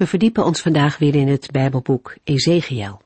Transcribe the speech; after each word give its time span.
We 0.00 0.06
verdiepen 0.06 0.44
ons 0.44 0.60
vandaag 0.60 0.98
weer 0.98 1.14
in 1.14 1.28
het 1.28 1.50
Bijbelboek 1.50 2.16
Ezekiel. 2.24 3.00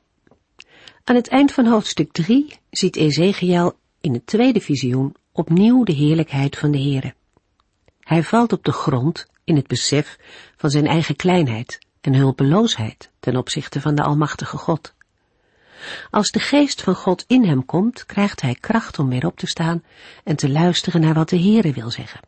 Aan 1.03 1.15
het 1.15 1.27
eind 1.27 1.51
van 1.51 1.65
hoofdstuk 1.65 2.11
3 2.11 2.59
ziet 2.69 2.95
Ezekiel 2.95 3.77
in 4.01 4.13
het 4.13 4.27
tweede 4.27 4.61
visioen 4.61 5.15
opnieuw 5.31 5.83
de 5.83 5.93
heerlijkheid 5.93 6.57
van 6.57 6.71
de 6.71 6.77
Heere. 6.77 7.13
Hij 7.99 8.23
valt 8.23 8.53
op 8.53 8.63
de 8.63 8.71
grond 8.71 9.27
in 9.43 9.55
het 9.55 9.67
besef 9.67 10.17
van 10.57 10.69
zijn 10.69 10.87
eigen 10.87 11.15
kleinheid 11.15 11.79
en 12.01 12.15
hulpeloosheid 12.15 13.11
ten 13.19 13.35
opzichte 13.35 13.81
van 13.81 13.95
de 13.95 14.03
Almachtige 14.03 14.57
God. 14.57 14.93
Als 16.09 16.31
de 16.31 16.39
geest 16.39 16.81
van 16.81 16.95
God 16.95 17.23
in 17.27 17.45
hem 17.45 17.65
komt, 17.65 18.05
krijgt 18.05 18.41
hij 18.41 18.55
kracht 18.59 18.99
om 18.99 19.09
weer 19.09 19.25
op 19.25 19.37
te 19.37 19.47
staan 19.47 19.83
en 20.23 20.35
te 20.35 20.49
luisteren 20.49 21.01
naar 21.01 21.13
wat 21.13 21.29
de 21.29 21.39
Heere 21.39 21.71
wil 21.71 21.91
zeggen. 21.91 22.19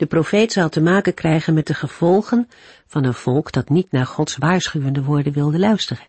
De 0.00 0.06
profeet 0.06 0.52
zal 0.52 0.68
te 0.68 0.80
maken 0.80 1.14
krijgen 1.14 1.54
met 1.54 1.66
de 1.66 1.74
gevolgen 1.74 2.48
van 2.86 3.04
een 3.04 3.14
volk 3.14 3.52
dat 3.52 3.68
niet 3.68 3.92
naar 3.92 4.06
Gods 4.06 4.36
waarschuwende 4.36 5.02
woorden 5.02 5.32
wilde 5.32 5.58
luisteren. 5.58 6.06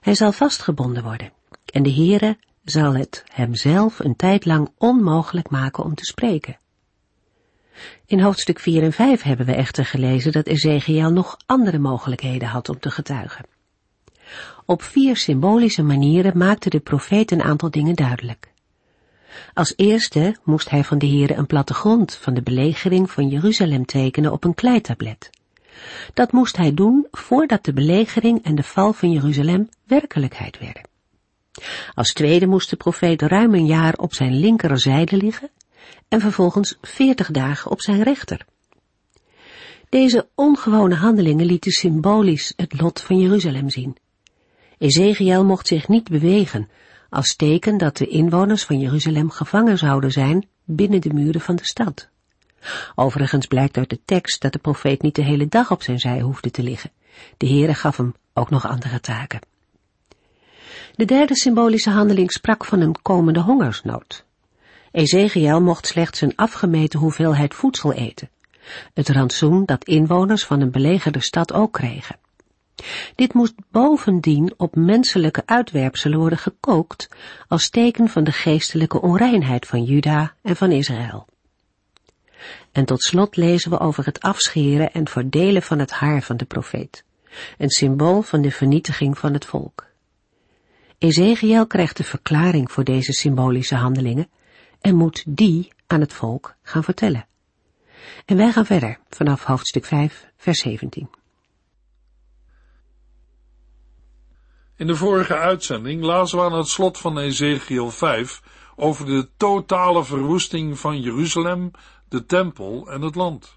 Hij 0.00 0.14
zal 0.14 0.32
vastgebonden 0.32 1.02
worden 1.02 1.32
en 1.72 1.82
de 1.82 1.92
Heere 1.92 2.38
zal 2.64 2.94
het 2.94 3.24
hemzelf 3.32 3.98
een 3.98 4.16
tijd 4.16 4.44
lang 4.44 4.68
onmogelijk 4.78 5.50
maken 5.50 5.84
om 5.84 5.94
te 5.94 6.04
spreken. 6.04 6.58
In 8.06 8.20
hoofdstuk 8.20 8.58
4 8.58 8.82
en 8.82 8.92
5 8.92 9.22
hebben 9.22 9.46
we 9.46 9.54
echter 9.54 9.84
gelezen 9.84 10.32
dat 10.32 10.46
Ezekiel 10.46 11.10
nog 11.10 11.36
andere 11.46 11.78
mogelijkheden 11.78 12.48
had 12.48 12.68
om 12.68 12.78
te 12.78 12.90
getuigen. 12.90 13.46
Op 14.66 14.82
vier 14.82 15.16
symbolische 15.16 15.82
manieren 15.82 16.38
maakte 16.38 16.70
de 16.70 16.80
profeet 16.80 17.30
een 17.30 17.42
aantal 17.42 17.70
dingen 17.70 17.94
duidelijk. 17.94 18.54
Als 19.54 19.72
eerste 19.76 20.36
moest 20.44 20.70
hij 20.70 20.84
van 20.84 20.98
de 20.98 21.06
Heere 21.06 21.34
een 21.34 21.46
plattegrond 21.46 22.14
van 22.14 22.34
de 22.34 22.42
belegering 22.42 23.10
van 23.10 23.28
Jeruzalem 23.28 23.86
tekenen 23.86 24.32
op 24.32 24.44
een 24.44 24.54
kleitablet. 24.54 25.30
Dat 26.14 26.32
moest 26.32 26.56
hij 26.56 26.74
doen 26.74 27.06
voordat 27.10 27.64
de 27.64 27.72
belegering 27.72 28.44
en 28.44 28.54
de 28.54 28.62
val 28.62 28.92
van 28.92 29.10
Jeruzalem 29.10 29.68
werkelijkheid 29.84 30.58
werden. 30.58 30.82
Als 31.94 32.12
tweede 32.12 32.46
moest 32.46 32.70
de 32.70 32.76
profeet 32.76 33.22
ruim 33.22 33.54
een 33.54 33.66
jaar 33.66 33.94
op 33.94 34.14
zijn 34.14 34.38
linkerzijde 34.38 35.16
liggen 35.16 35.50
en 36.08 36.20
vervolgens 36.20 36.78
veertig 36.80 37.30
dagen 37.30 37.70
op 37.70 37.80
zijn 37.80 38.02
rechter. 38.02 38.46
Deze 39.88 40.28
ongewone 40.34 40.94
handelingen 40.94 41.46
lieten 41.46 41.72
symbolisch 41.72 42.52
het 42.56 42.80
lot 42.80 43.00
van 43.00 43.18
Jeruzalem 43.18 43.70
zien. 43.70 43.96
Ezekiel 44.78 45.44
mocht 45.44 45.66
zich 45.66 45.88
niet 45.88 46.08
bewegen, 46.08 46.68
als 47.08 47.36
teken 47.36 47.78
dat 47.78 47.96
de 47.96 48.06
inwoners 48.06 48.64
van 48.64 48.78
Jeruzalem 48.78 49.30
gevangen 49.30 49.78
zouden 49.78 50.12
zijn 50.12 50.46
binnen 50.64 51.00
de 51.00 51.12
muren 51.12 51.40
van 51.40 51.56
de 51.56 51.64
stad. 51.64 52.08
Overigens 52.94 53.46
blijkt 53.46 53.76
uit 53.76 53.90
de 53.90 54.00
tekst 54.04 54.40
dat 54.40 54.52
de 54.52 54.58
profeet 54.58 55.02
niet 55.02 55.14
de 55.14 55.22
hele 55.22 55.48
dag 55.48 55.70
op 55.70 55.82
zijn 55.82 55.98
zij 55.98 56.20
hoefde 56.20 56.50
te 56.50 56.62
liggen. 56.62 56.90
De 57.36 57.46
Heere 57.46 57.74
gaf 57.74 57.96
hem 57.96 58.14
ook 58.34 58.50
nog 58.50 58.66
andere 58.66 59.00
taken. 59.00 59.40
De 60.94 61.04
derde 61.04 61.36
symbolische 61.36 61.90
handeling 61.90 62.32
sprak 62.32 62.64
van 62.64 62.80
een 62.80 63.02
komende 63.02 63.40
hongersnood. 63.40 64.24
Ezekiel 64.92 65.60
mocht 65.60 65.86
slechts 65.86 66.20
een 66.20 66.36
afgemeten 66.36 66.98
hoeveelheid 66.98 67.54
voedsel 67.54 67.92
eten, 67.92 68.30
het 68.94 69.08
rantsoen 69.08 69.64
dat 69.64 69.84
inwoners 69.84 70.44
van 70.44 70.60
een 70.60 70.70
belegerde 70.70 71.20
stad 71.20 71.52
ook 71.52 71.72
kregen. 71.72 72.16
Dit 73.14 73.34
moest 73.34 73.54
bovendien 73.70 74.54
op 74.56 74.76
menselijke 74.76 75.42
uitwerpselen 75.46 76.18
worden 76.18 76.38
gekookt 76.38 77.08
als 77.48 77.70
teken 77.70 78.08
van 78.08 78.24
de 78.24 78.32
geestelijke 78.32 79.00
onreinheid 79.00 79.66
van 79.66 79.84
Juda 79.84 80.34
en 80.42 80.56
van 80.56 80.70
Israël. 80.70 81.26
En 82.72 82.84
tot 82.84 83.02
slot 83.02 83.36
lezen 83.36 83.70
we 83.70 83.78
over 83.78 84.04
het 84.04 84.20
afscheren 84.20 84.92
en 84.92 85.08
verdelen 85.08 85.62
van 85.62 85.78
het 85.78 85.90
haar 85.90 86.22
van 86.22 86.36
de 86.36 86.44
profeet, 86.44 87.04
een 87.58 87.70
symbool 87.70 88.22
van 88.22 88.40
de 88.40 88.50
vernietiging 88.50 89.18
van 89.18 89.32
het 89.32 89.44
volk. 89.44 89.86
Ezekiel 90.98 91.66
krijgt 91.66 91.96
de 91.96 92.04
verklaring 92.04 92.72
voor 92.72 92.84
deze 92.84 93.12
symbolische 93.12 93.74
handelingen 93.74 94.28
en 94.80 94.94
moet 94.94 95.24
die 95.26 95.72
aan 95.86 96.00
het 96.00 96.12
volk 96.12 96.56
gaan 96.62 96.84
vertellen. 96.84 97.26
En 98.24 98.36
wij 98.36 98.52
gaan 98.52 98.66
verder 98.66 98.98
vanaf 99.08 99.44
hoofdstuk 99.44 99.84
5, 99.84 100.26
vers 100.36 100.60
17. 100.60 101.08
In 104.76 104.86
de 104.86 104.96
vorige 104.96 105.34
uitzending 105.34 106.02
lazen 106.02 106.38
we 106.38 106.44
aan 106.44 106.52
het 106.52 106.68
slot 106.68 106.98
van 106.98 107.18
Ezekiel 107.18 107.90
5 107.90 108.42
over 108.76 109.06
de 109.06 109.28
totale 109.36 110.04
verwoesting 110.04 110.78
van 110.78 111.00
Jeruzalem, 111.00 111.70
de 112.08 112.26
tempel 112.26 112.90
en 112.90 113.02
het 113.02 113.14
land. 113.14 113.56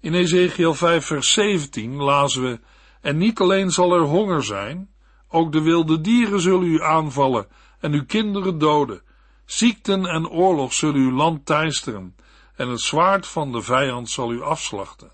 In 0.00 0.14
Ezekiel 0.14 0.74
5 0.74 1.06
vers 1.06 1.32
17 1.32 1.94
lazen 1.94 2.42
we, 2.42 2.60
en 3.00 3.16
niet 3.16 3.40
alleen 3.40 3.70
zal 3.70 3.94
er 3.94 4.00
honger 4.00 4.44
zijn, 4.44 4.90
ook 5.28 5.52
de 5.52 5.62
wilde 5.62 6.00
dieren 6.00 6.40
zullen 6.40 6.68
u 6.68 6.82
aanvallen 6.82 7.46
en 7.80 7.92
uw 7.92 8.04
kinderen 8.04 8.58
doden. 8.58 9.02
Ziekten 9.44 10.06
en 10.06 10.28
oorlog 10.28 10.72
zullen 10.72 11.00
uw 11.00 11.12
land 11.12 11.46
teisteren 11.46 12.16
en 12.56 12.68
het 12.68 12.80
zwaard 12.80 13.26
van 13.26 13.52
de 13.52 13.62
vijand 13.62 14.10
zal 14.10 14.32
u 14.32 14.42
afslachten. 14.42 15.10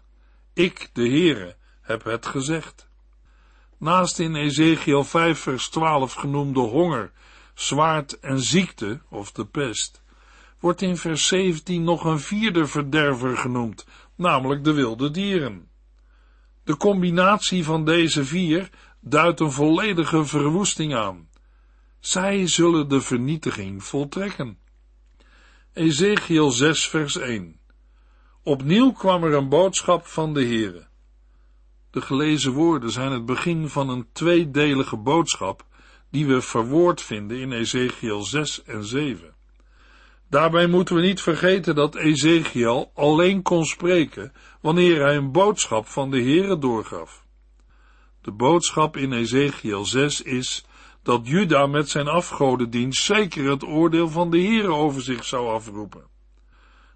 Ik, 0.52 0.90
de 0.92 1.08
Heere, 1.08 1.56
heb 1.80 2.04
het 2.04 2.26
gezegd. 2.26 2.88
Naast 3.84 4.18
in 4.18 4.34
Ezekiel 4.34 5.04
5 5.04 5.38
vers 5.38 5.68
12 5.68 6.12
genoemde 6.12 6.60
honger, 6.60 7.12
zwaard 7.54 8.18
en 8.20 8.40
ziekte, 8.40 9.00
of 9.10 9.32
de 9.32 9.46
pest, 9.46 10.02
wordt 10.60 10.82
in 10.82 10.96
vers 10.96 11.26
17 11.26 11.84
nog 11.84 12.04
een 12.04 12.20
vierde 12.20 12.66
verderver 12.66 13.36
genoemd, 13.36 13.86
namelijk 14.16 14.64
de 14.64 14.72
wilde 14.72 15.10
dieren. 15.10 15.68
De 16.64 16.76
combinatie 16.76 17.64
van 17.64 17.84
deze 17.84 18.24
vier 18.24 18.70
duidt 19.00 19.40
een 19.40 19.52
volledige 19.52 20.24
verwoesting 20.24 20.94
aan. 20.94 21.28
Zij 22.00 22.46
zullen 22.46 22.88
de 22.88 23.00
vernietiging 23.00 23.84
voltrekken. 23.84 24.58
Ezekiel 25.72 26.50
6 26.50 26.88
vers 26.88 27.16
1 27.16 27.60
Opnieuw 28.42 28.92
kwam 28.92 29.24
er 29.24 29.32
een 29.32 29.48
boodschap 29.48 30.06
van 30.06 30.34
de 30.34 30.44
Heere. 30.44 30.86
De 31.94 32.00
gelezen 32.00 32.52
woorden 32.52 32.90
zijn 32.90 33.12
het 33.12 33.26
begin 33.26 33.68
van 33.68 33.88
een 33.88 34.06
tweedelige 34.12 34.96
boodschap 34.96 35.64
die 36.10 36.26
we 36.26 36.42
verwoord 36.42 37.00
vinden 37.02 37.38
in 37.38 37.52
Ezekiel 37.52 38.22
6 38.22 38.62
en 38.62 38.84
7. 38.84 39.34
Daarbij 40.28 40.66
moeten 40.66 40.94
we 40.94 41.00
niet 41.00 41.20
vergeten 41.20 41.74
dat 41.74 41.94
Ezekiel 41.94 42.90
alleen 42.94 43.42
kon 43.42 43.64
spreken 43.64 44.32
wanneer 44.60 45.00
hij 45.00 45.16
een 45.16 45.32
boodschap 45.32 45.86
van 45.86 46.10
de 46.10 46.22
Heere 46.22 46.58
doorgaf. 46.58 47.24
De 48.20 48.32
boodschap 48.32 48.96
in 48.96 49.12
Ezekiel 49.12 49.84
6 49.84 50.22
is 50.22 50.64
dat 51.02 51.28
Juda 51.28 51.66
met 51.66 51.88
zijn 51.88 52.08
afgodendienst 52.08 53.04
zeker 53.04 53.50
het 53.50 53.64
oordeel 53.64 54.08
van 54.08 54.30
de 54.30 54.40
Heere 54.40 54.72
over 54.72 55.02
zich 55.02 55.24
zou 55.24 55.48
afroepen. 55.48 56.04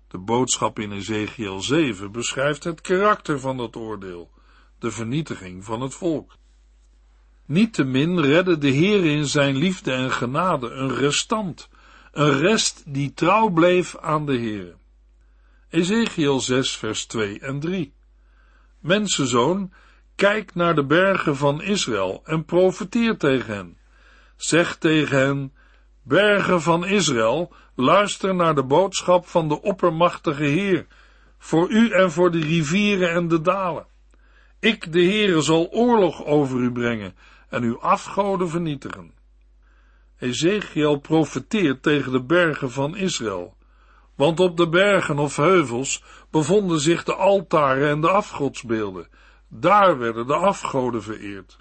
De 0.08 0.18
boodschap 0.18 0.78
in 0.78 0.92
Ezekiel 0.92 1.60
7 1.60 2.12
beschrijft 2.12 2.64
het 2.64 2.80
karakter 2.80 3.40
van 3.40 3.56
dat 3.56 3.76
oordeel 3.76 4.36
de 4.78 4.90
vernietiging 4.90 5.64
van 5.64 5.80
het 5.80 5.94
volk. 5.94 6.36
Niettemin 7.46 8.20
redde 8.20 8.58
de 8.58 8.68
Heer 8.68 9.04
in 9.04 9.26
zijn 9.26 9.56
liefde 9.56 9.92
en 9.92 10.10
genade 10.10 10.70
een 10.70 10.94
restant, 10.94 11.68
een 12.12 12.38
rest 12.38 12.82
die 12.86 13.12
trouw 13.14 13.48
bleef 13.48 13.96
aan 13.96 14.26
de 14.26 14.36
Heer. 14.36 14.76
Ezekiel 15.70 16.40
6 16.40 16.76
vers 16.76 17.06
2 17.06 17.40
en 17.40 17.60
3 17.60 17.92
Mensenzoon, 18.80 19.72
kijk 20.14 20.54
naar 20.54 20.74
de 20.74 20.84
bergen 20.84 21.36
van 21.36 21.62
Israël 21.62 22.22
en 22.24 22.44
profeteer 22.44 23.16
tegen 23.16 23.54
hen. 23.54 23.78
Zeg 24.36 24.76
tegen 24.76 25.18
hen, 25.18 25.52
bergen 26.02 26.62
van 26.62 26.86
Israël, 26.86 27.52
luister 27.74 28.34
naar 28.34 28.54
de 28.54 28.64
boodschap 28.64 29.26
van 29.26 29.48
de 29.48 29.62
oppermachtige 29.62 30.44
Heer, 30.44 30.86
voor 31.38 31.70
u 31.70 31.90
en 31.90 32.10
voor 32.10 32.30
de 32.30 32.40
rivieren 32.40 33.10
en 33.10 33.28
de 33.28 33.40
dalen. 33.40 33.86
Ik, 34.60 34.92
de 34.92 35.02
Heere, 35.02 35.40
zal 35.40 35.68
oorlog 35.70 36.24
over 36.24 36.60
u 36.60 36.72
brengen 36.72 37.14
en 37.48 37.62
uw 37.62 37.80
afgoden 37.80 38.48
vernietigen. 38.48 39.12
Ezekiel 40.18 40.98
profeteert 40.98 41.82
tegen 41.82 42.12
de 42.12 42.22
bergen 42.22 42.70
van 42.70 42.96
Israël, 42.96 43.56
want 44.14 44.40
op 44.40 44.56
de 44.56 44.68
bergen 44.68 45.18
of 45.18 45.36
heuvels 45.36 46.02
bevonden 46.30 46.80
zich 46.80 47.04
de 47.04 47.14
altaren 47.14 47.88
en 47.88 48.00
de 48.00 48.10
afgodsbeelden. 48.10 49.08
Daar 49.48 49.98
werden 49.98 50.26
de 50.26 50.34
afgoden 50.34 51.02
vereerd. 51.02 51.58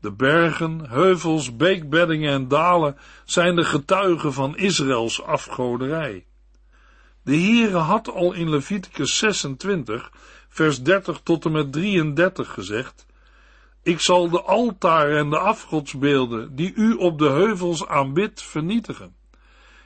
De 0.00 0.12
bergen, 0.12 0.88
heuvels, 0.88 1.56
beekbeddingen 1.56 2.32
en 2.32 2.48
dalen 2.48 2.96
zijn 3.24 3.56
de 3.56 3.64
getuigen 3.64 4.32
van 4.32 4.56
Israëls 4.56 5.22
afgoderij. 5.22 6.26
De 7.22 7.36
Heere 7.36 7.76
had 7.76 8.10
al 8.10 8.32
in 8.32 8.50
Leviticus 8.50 9.18
26, 9.18 10.10
vers 10.48 10.82
30 10.82 11.20
tot 11.22 11.44
en 11.44 11.52
met 11.52 11.72
33 11.72 12.52
gezegd, 12.52 13.06
ik 13.82 14.00
zal 14.00 14.30
de 14.30 14.42
altaren 14.42 15.18
en 15.18 15.30
de 15.30 15.38
afgodsbeelden, 15.38 16.56
die 16.56 16.72
u 16.74 16.92
op 16.92 17.18
de 17.18 17.28
heuvels 17.28 17.86
aanbidt, 17.86 18.42
vernietigen. 18.42 19.16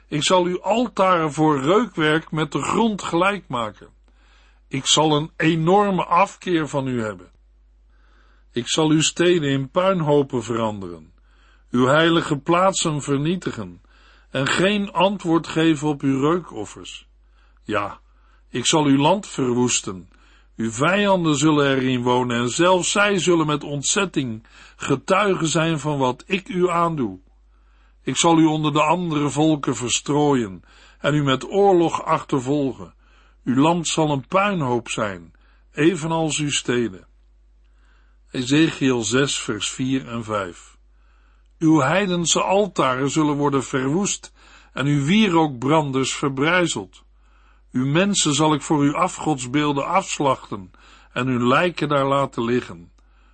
Ik 0.07 0.23
zal 0.23 0.45
uw 0.45 0.61
altaren 0.61 1.33
voor 1.33 1.61
reukwerk 1.61 2.31
met 2.31 2.51
de 2.51 2.61
grond 2.61 3.01
gelijk 3.01 3.47
maken. 3.47 3.87
Ik 4.67 4.85
zal 4.85 5.15
een 5.15 5.31
enorme 5.37 6.05
afkeer 6.05 6.67
van 6.67 6.87
u 6.87 7.01
hebben. 7.01 7.31
Ik 8.51 8.69
zal 8.69 8.89
uw 8.89 9.01
steden 9.01 9.49
in 9.49 9.69
puinhopen 9.69 10.43
veranderen, 10.43 11.13
uw 11.71 11.85
heilige 11.85 12.37
plaatsen 12.37 13.01
vernietigen 13.01 13.81
en 14.29 14.47
geen 14.47 14.91
antwoord 14.91 15.47
geven 15.47 15.87
op 15.87 16.01
uw 16.01 16.19
reukoffers. 16.19 17.07
Ja, 17.63 17.99
ik 18.49 18.65
zal 18.65 18.85
uw 18.85 18.97
land 18.97 19.27
verwoesten. 19.27 20.09
Uw 20.55 20.71
vijanden 20.71 21.35
zullen 21.35 21.75
erin 21.75 22.01
wonen 22.01 22.37
en 22.37 22.49
zelfs 22.49 22.91
zij 22.91 23.19
zullen 23.19 23.45
met 23.45 23.63
ontzetting 23.63 24.43
getuigen 24.75 25.47
zijn 25.47 25.79
van 25.79 25.97
wat 25.97 26.23
ik 26.27 26.49
u 26.49 26.69
aandoe. 26.69 27.19
Ik 28.03 28.17
zal 28.17 28.39
u 28.39 28.45
onder 28.45 28.73
de 28.73 28.81
andere 28.81 29.29
volken 29.29 29.75
verstrooien 29.75 30.63
en 30.99 31.13
u 31.13 31.23
met 31.23 31.51
oorlog 31.51 32.03
achtervolgen. 32.03 32.93
Uw 33.43 33.55
land 33.55 33.87
zal 33.87 34.11
een 34.11 34.27
puinhoop 34.27 34.89
zijn, 34.89 35.33
evenals 35.71 36.37
uw 36.37 36.51
steden. 36.51 37.07
Ezekiel 38.31 39.03
6 39.03 39.37
vers 39.37 39.69
4 39.69 40.07
en 40.07 40.23
5 40.23 40.77
Uw 41.59 41.79
heidense 41.79 42.41
altaren 42.41 43.09
zullen 43.09 43.35
worden 43.35 43.63
verwoest 43.63 44.33
en 44.73 44.85
uw 44.85 45.05
wierookbranders 45.05 46.13
verbrijzeld. 46.13 47.03
Uw 47.73 47.85
mensen 47.85 48.33
zal 48.33 48.53
ik 48.53 48.61
voor 48.61 48.79
uw 48.79 48.95
afgodsbeelden 48.95 49.85
afslachten 49.85 50.71
en 51.13 51.27
hun 51.27 51.47
lijken 51.47 51.87
daar 51.87 52.05
laten 52.05 52.43
liggen. 52.43 52.91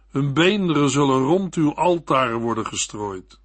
Hun 0.10 0.34
beenderen 0.34 0.90
zullen 0.90 1.22
rond 1.22 1.56
uw 1.56 1.76
altaren 1.76 2.40
worden 2.40 2.66
gestrooid. 2.66 3.40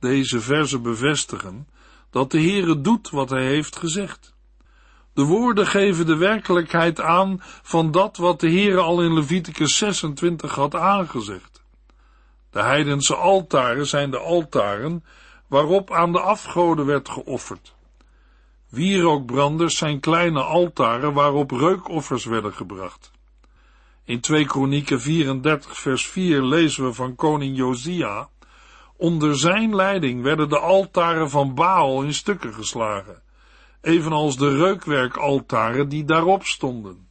Deze 0.00 0.40
verzen 0.40 0.82
bevestigen 0.82 1.68
dat 2.10 2.30
de 2.30 2.40
Heere 2.40 2.80
doet 2.80 3.10
wat 3.10 3.30
hij 3.30 3.44
heeft 3.44 3.76
gezegd. 3.76 4.34
De 5.14 5.22
woorden 5.22 5.66
geven 5.66 6.06
de 6.06 6.16
werkelijkheid 6.16 7.00
aan 7.00 7.42
van 7.62 7.90
dat 7.90 8.16
wat 8.16 8.40
de 8.40 8.50
Heere 8.50 8.80
al 8.80 9.02
in 9.02 9.14
Leviticus 9.14 9.76
26 9.76 10.54
had 10.54 10.74
aangezegd. 10.74 11.62
De 12.50 12.62
heidense 12.62 13.14
altaren 13.14 13.86
zijn 13.86 14.10
de 14.10 14.18
altaren 14.18 15.04
waarop 15.48 15.90
aan 15.90 16.12
de 16.12 16.20
afgoden 16.20 16.86
werd 16.86 17.08
geofferd. 17.08 17.73
Wierookbranders 18.74 19.76
zijn 19.76 20.00
kleine 20.00 20.42
altaren 20.42 21.12
waarop 21.12 21.50
reukoffers 21.50 22.24
werden 22.24 22.52
gebracht. 22.52 23.10
In 24.04 24.20
2 24.20 24.44
Kronieken 24.44 25.00
34 25.00 25.78
vers 25.78 26.06
4 26.06 26.42
lezen 26.42 26.84
we 26.84 26.92
van 26.92 27.14
koning 27.14 27.56
Josia, 27.56 28.28
onder 28.96 29.38
zijn 29.38 29.74
leiding 29.74 30.22
werden 30.22 30.48
de 30.48 30.58
altaren 30.58 31.30
van 31.30 31.54
Baal 31.54 32.02
in 32.02 32.14
stukken 32.14 32.54
geslagen, 32.54 33.22
evenals 33.80 34.36
de 34.36 34.56
reukwerkaltaren 34.56 35.88
die 35.88 36.04
daarop 36.04 36.44
stonden. 36.44 37.08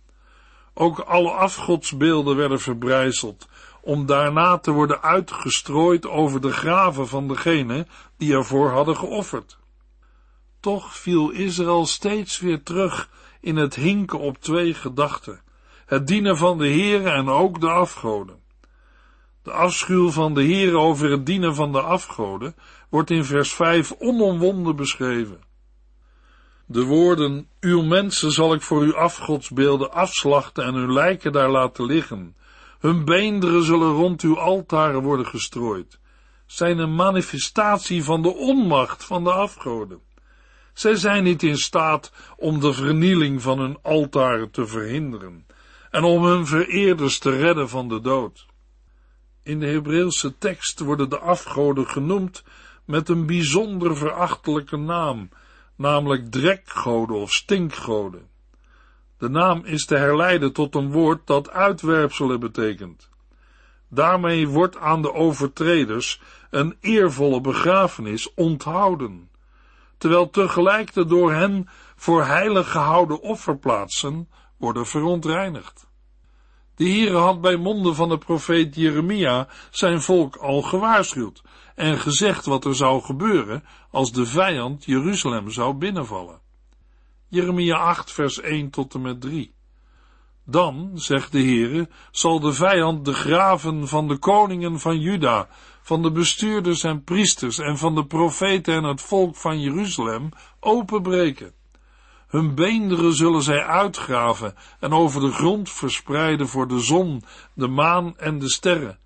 Ook 0.73 0.99
alle 0.99 1.31
afgodsbeelden 1.31 2.35
werden 2.35 2.59
verbrijzeld, 2.59 3.47
om 3.81 4.05
daarna 4.05 4.57
te 4.57 4.71
worden 4.71 5.01
uitgestrooid 5.01 6.07
over 6.07 6.41
de 6.41 6.51
graven 6.51 7.07
van 7.07 7.27
degene 7.27 7.87
die 8.17 8.33
ervoor 8.33 8.69
hadden 8.69 8.97
geofferd. 8.97 9.61
Toch 10.63 10.95
viel 10.95 11.29
Israël 11.29 11.85
steeds 11.85 12.39
weer 12.39 12.63
terug 12.63 13.09
in 13.41 13.55
het 13.55 13.75
hinken 13.75 14.19
op 14.19 14.37
twee 14.37 14.73
gedachten, 14.73 15.41
het 15.85 16.07
dienen 16.07 16.37
van 16.37 16.57
de 16.57 16.67
Heere 16.67 17.09
en 17.09 17.29
ook 17.29 17.61
de 17.61 17.69
afgoden. 17.69 18.39
De 19.41 19.51
afschuw 19.51 20.09
van 20.09 20.33
de 20.33 20.43
Heere 20.43 20.77
over 20.77 21.11
het 21.11 21.25
dienen 21.25 21.55
van 21.55 21.71
de 21.71 21.81
afgoden 21.81 22.55
wordt 22.89 23.09
in 23.09 23.25
vers 23.25 23.53
5 23.53 23.93
onomwonden 23.99 24.75
beschreven. 24.75 25.39
De 26.65 26.83
woorden, 26.83 27.47
uw 27.59 27.81
mensen 27.81 28.31
zal 28.31 28.53
ik 28.53 28.61
voor 28.61 28.81
uw 28.81 28.95
afgodsbeelden 28.95 29.91
afslachten 29.91 30.63
en 30.63 30.73
hun 30.73 30.93
lijken 30.93 31.31
daar 31.31 31.51
laten 31.51 31.85
liggen. 31.85 32.35
Hun 32.79 33.05
beenderen 33.05 33.63
zullen 33.63 33.91
rond 33.91 34.21
uw 34.21 34.39
altaren 34.39 35.01
worden 35.01 35.25
gestrooid, 35.25 35.99
zijn 36.45 36.77
een 36.77 36.95
manifestatie 36.95 38.03
van 38.03 38.21
de 38.21 38.35
onmacht 38.35 39.05
van 39.05 39.23
de 39.23 39.31
afgoden. 39.31 40.11
Zij 40.73 40.95
zijn 40.95 41.23
niet 41.23 41.43
in 41.43 41.57
staat 41.57 42.11
om 42.37 42.59
de 42.59 42.73
vernieling 42.73 43.41
van 43.41 43.59
hun 43.59 43.77
altaren 43.81 44.51
te 44.51 44.67
verhinderen 44.67 45.45
en 45.89 46.03
om 46.03 46.25
hun 46.25 46.45
vereerders 46.45 47.19
te 47.19 47.37
redden 47.37 47.69
van 47.69 47.87
de 47.87 48.01
dood. 48.01 48.45
In 49.43 49.59
de 49.59 49.67
Hebreeuwse 49.67 50.37
tekst 50.37 50.79
worden 50.79 51.09
de 51.09 51.19
afgoden 51.19 51.87
genoemd 51.87 52.43
met 52.85 53.09
een 53.09 53.25
bijzonder 53.25 53.97
verachtelijke 53.97 54.77
naam, 54.77 55.29
namelijk 55.75 56.31
drekgoden 56.31 57.15
of 57.15 57.31
stinkgoden. 57.31 58.27
De 59.17 59.29
naam 59.29 59.65
is 59.65 59.85
te 59.85 59.95
herleiden 59.95 60.53
tot 60.53 60.75
een 60.75 60.91
woord 60.91 61.27
dat 61.27 61.49
uitwerpselen 61.49 62.39
betekent. 62.39 63.09
Daarmee 63.89 64.47
wordt 64.47 64.77
aan 64.77 65.01
de 65.01 65.13
overtreders 65.13 66.21
een 66.49 66.77
eervolle 66.79 67.41
begrafenis 67.41 68.33
onthouden 68.33 69.29
terwijl 70.03 70.29
tegelijk 70.29 70.93
de 70.93 71.05
door 71.05 71.33
hen 71.33 71.69
voor 71.95 72.25
heilig 72.25 72.71
gehouden 72.71 73.21
offerplaatsen 73.21 74.29
worden 74.57 74.85
verontreinigd. 74.85 75.87
De 76.75 76.83
Heere 76.89 77.17
had 77.17 77.41
bij 77.41 77.55
monden 77.55 77.95
van 77.95 78.09
de 78.09 78.17
profeet 78.17 78.75
Jeremia 78.75 79.47
zijn 79.71 80.01
volk 80.01 80.35
al 80.35 80.61
gewaarschuwd 80.61 81.41
en 81.75 81.99
gezegd 81.99 82.45
wat 82.45 82.65
er 82.65 82.75
zou 82.75 83.01
gebeuren 83.01 83.63
als 83.91 84.11
de 84.11 84.25
vijand 84.25 84.85
Jeruzalem 84.85 85.51
zou 85.51 85.73
binnenvallen. 85.73 86.39
Jeremia 87.27 87.75
8 87.75 88.11
vers 88.11 88.41
1 88.41 88.69
tot 88.69 88.93
en 88.93 89.01
met 89.01 89.21
3. 89.21 89.53
Dan, 90.45 90.91
zegt 90.93 91.31
de 91.31 91.43
Heere, 91.43 91.89
zal 92.11 92.39
de 92.39 92.53
vijand 92.53 93.05
de 93.05 93.13
graven 93.13 93.87
van 93.87 94.07
de 94.07 94.17
koningen 94.17 94.79
van 94.79 94.99
Juda 94.99 95.47
van 95.83 96.01
de 96.01 96.11
bestuurders 96.11 96.83
en 96.83 97.03
priesters 97.03 97.59
en 97.59 97.77
van 97.77 97.95
de 97.95 98.05
profeten 98.05 98.73
en 98.73 98.83
het 98.83 99.01
volk 99.01 99.35
van 99.35 99.61
Jeruzalem 99.61 100.29
openbreken. 100.59 101.53
Hun 102.27 102.55
beenderen 102.55 103.13
zullen 103.13 103.41
zij 103.41 103.65
uitgraven 103.65 104.55
en 104.79 104.93
over 104.93 105.21
de 105.21 105.31
grond 105.31 105.69
verspreiden 105.69 106.47
voor 106.47 106.67
de 106.67 106.79
zon, 106.79 107.23
de 107.53 107.67
maan 107.67 108.17
en 108.17 108.39
de 108.39 108.49
sterren, 108.49 108.99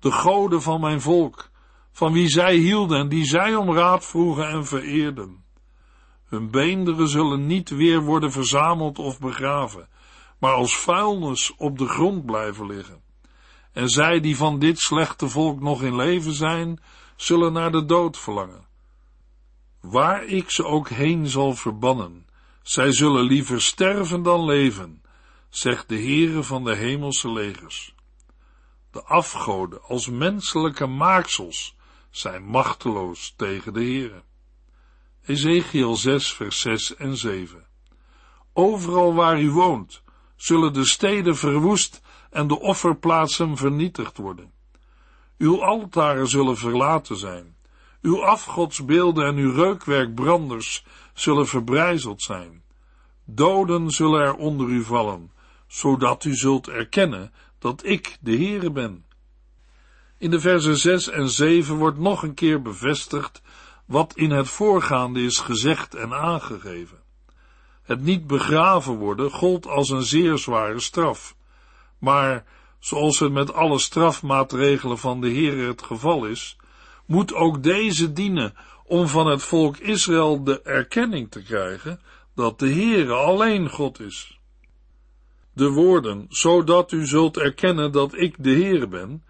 de 0.00 0.12
goden 0.12 0.62
van 0.62 0.80
mijn 0.80 1.00
volk, 1.00 1.50
van 1.92 2.12
wie 2.12 2.28
zij 2.28 2.54
hielden 2.54 2.98
en 2.98 3.08
die 3.08 3.24
zij 3.24 3.54
om 3.54 3.74
raad 3.74 4.06
vroegen 4.06 4.48
en 4.48 4.66
vereerden. 4.66 5.44
Hun 6.24 6.50
beenderen 6.50 7.08
zullen 7.08 7.46
niet 7.46 7.70
weer 7.70 8.00
worden 8.00 8.32
verzameld 8.32 8.98
of 8.98 9.18
begraven, 9.18 9.88
maar 10.38 10.52
als 10.52 10.76
vuilnis 10.76 11.54
op 11.56 11.78
de 11.78 11.86
grond 11.86 12.26
blijven 12.26 12.66
liggen 12.66 13.08
en 13.72 13.88
zij 13.88 14.20
die 14.20 14.36
van 14.36 14.58
dit 14.58 14.78
slechte 14.78 15.28
volk 15.28 15.60
nog 15.60 15.82
in 15.82 15.96
leven 15.96 16.32
zijn, 16.32 16.80
zullen 17.16 17.52
naar 17.52 17.72
de 17.72 17.84
dood 17.84 18.18
verlangen. 18.18 18.66
Waar 19.80 20.24
ik 20.24 20.50
ze 20.50 20.64
ook 20.64 20.88
heen 20.88 21.26
zal 21.26 21.54
verbannen, 21.54 22.26
zij 22.62 22.92
zullen 22.92 23.24
liever 23.24 23.62
sterven 23.62 24.22
dan 24.22 24.44
leven, 24.44 25.02
zegt 25.48 25.88
de 25.88 25.94
Heere 25.94 26.42
van 26.42 26.64
de 26.64 26.74
hemelse 26.74 27.32
legers. 27.32 27.94
De 28.90 29.02
afgoden 29.02 29.82
als 29.82 30.08
menselijke 30.08 30.86
maaksels 30.86 31.76
zijn 32.10 32.44
machteloos 32.44 33.34
tegen 33.36 33.72
de 33.72 33.80
Heere. 33.80 34.22
Ezekiel 35.24 35.96
6 35.96 36.32
vers 36.32 36.60
6 36.60 36.96
en 36.96 37.16
7 37.16 37.66
Overal 38.52 39.14
waar 39.14 39.40
u 39.40 39.50
woont, 39.50 40.02
zullen 40.36 40.72
de 40.72 40.86
steden 40.86 41.36
verwoest 41.36 42.02
en 42.30 42.46
de 42.46 42.60
offerplaatsen 42.60 43.56
vernietigd 43.56 44.16
worden. 44.16 44.52
Uw 45.38 45.62
altaren 45.62 46.28
zullen 46.28 46.56
verlaten 46.56 47.16
zijn. 47.16 47.56
Uw 48.02 48.24
afgodsbeelden 48.24 49.26
en 49.26 49.36
uw 49.36 49.52
reukwerkbranders 49.52 50.84
zullen 51.14 51.46
verbrijzeld 51.46 52.22
zijn. 52.22 52.62
Doden 53.24 53.90
zullen 53.90 54.20
er 54.20 54.34
onder 54.34 54.68
u 54.68 54.82
vallen, 54.82 55.32
zodat 55.66 56.24
u 56.24 56.34
zult 56.34 56.68
erkennen 56.68 57.32
dat 57.58 57.84
ik 57.84 58.18
de 58.20 58.36
Heere 58.36 58.70
ben. 58.70 59.04
In 60.18 60.30
de 60.30 60.40
versen 60.40 60.76
6 60.76 61.08
en 61.08 61.28
7 61.28 61.76
wordt 61.76 61.98
nog 61.98 62.22
een 62.22 62.34
keer 62.34 62.62
bevestigd 62.62 63.42
wat 63.84 64.16
in 64.16 64.30
het 64.30 64.48
voorgaande 64.48 65.22
is 65.22 65.38
gezegd 65.38 65.94
en 65.94 66.12
aangegeven. 66.12 66.98
Het 67.82 68.00
niet 68.00 68.26
begraven 68.26 68.94
worden 68.94 69.30
gold 69.30 69.66
als 69.66 69.90
een 69.90 70.02
zeer 70.02 70.38
zware 70.38 70.80
straf. 70.80 71.36
Maar 72.00 72.44
zoals 72.78 73.18
het 73.18 73.32
met 73.32 73.52
alle 73.52 73.78
strafmaatregelen 73.78 74.98
van 74.98 75.20
de 75.20 75.28
Heer 75.28 75.66
het 75.66 75.82
geval 75.82 76.26
is, 76.26 76.56
moet 77.06 77.34
ook 77.34 77.62
deze 77.62 78.12
dienen 78.12 78.54
om 78.84 79.06
van 79.06 79.26
het 79.26 79.42
volk 79.42 79.76
Israël 79.76 80.44
de 80.44 80.62
erkenning 80.62 81.30
te 81.30 81.42
krijgen 81.42 82.00
dat 82.34 82.58
de 82.58 82.72
Heere 82.72 83.12
alleen 83.12 83.68
God 83.68 84.00
is. 84.00 84.38
De 85.52 85.68
woorden, 85.68 86.26
zodat 86.28 86.92
u 86.92 87.06
zult 87.06 87.36
erkennen 87.36 87.92
dat 87.92 88.14
ik 88.14 88.34
de 88.38 88.50
Heere 88.50 88.88
ben, 88.88 89.24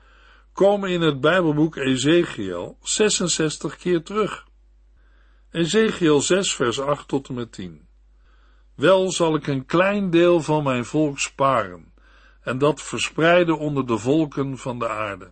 komen 0.53 0.91
in 0.91 1.01
het 1.01 1.21
Bijbelboek 1.21 1.77
Ezekiel 1.77 2.79
66 2.83 3.77
keer 3.77 4.03
terug. 4.03 4.47
Ezekiel 5.51 6.21
6 6.21 6.55
vers 6.55 6.81
8 6.81 7.09
tot 7.09 7.29
en 7.29 7.35
met 7.35 7.53
10. 7.53 7.89
Wel 8.75 9.11
zal 9.11 9.35
ik 9.35 9.47
een 9.47 9.67
klein 9.67 10.11
deel 10.11 10.41
van 10.41 10.63
mijn 10.63 10.85
volk 10.85 11.19
sparen, 11.19 11.90
en 12.43 12.59
dat 12.59 12.83
verspreiden 12.83 13.59
onder 13.59 13.87
de 13.87 13.99
volken 13.99 14.59
van 14.59 14.79
de 14.79 14.89
aarde. 14.89 15.31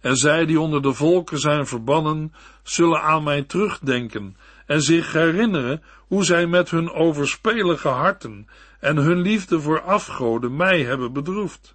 En 0.00 0.16
zij 0.16 0.46
die 0.46 0.60
onder 0.60 0.82
de 0.82 0.94
volken 0.94 1.38
zijn 1.38 1.66
verbannen, 1.66 2.32
zullen 2.62 3.02
aan 3.02 3.22
mij 3.22 3.42
terugdenken 3.42 4.36
en 4.66 4.82
zich 4.82 5.12
herinneren 5.12 5.82
hoe 6.06 6.24
zij 6.24 6.46
met 6.46 6.70
hun 6.70 6.90
overspelige 6.90 7.88
harten 7.88 8.48
en 8.80 8.96
hun 8.96 9.20
liefde 9.20 9.60
voor 9.60 9.82
afgoden 9.82 10.56
mij 10.56 10.82
hebben 10.82 11.12
bedroefd. 11.12 11.74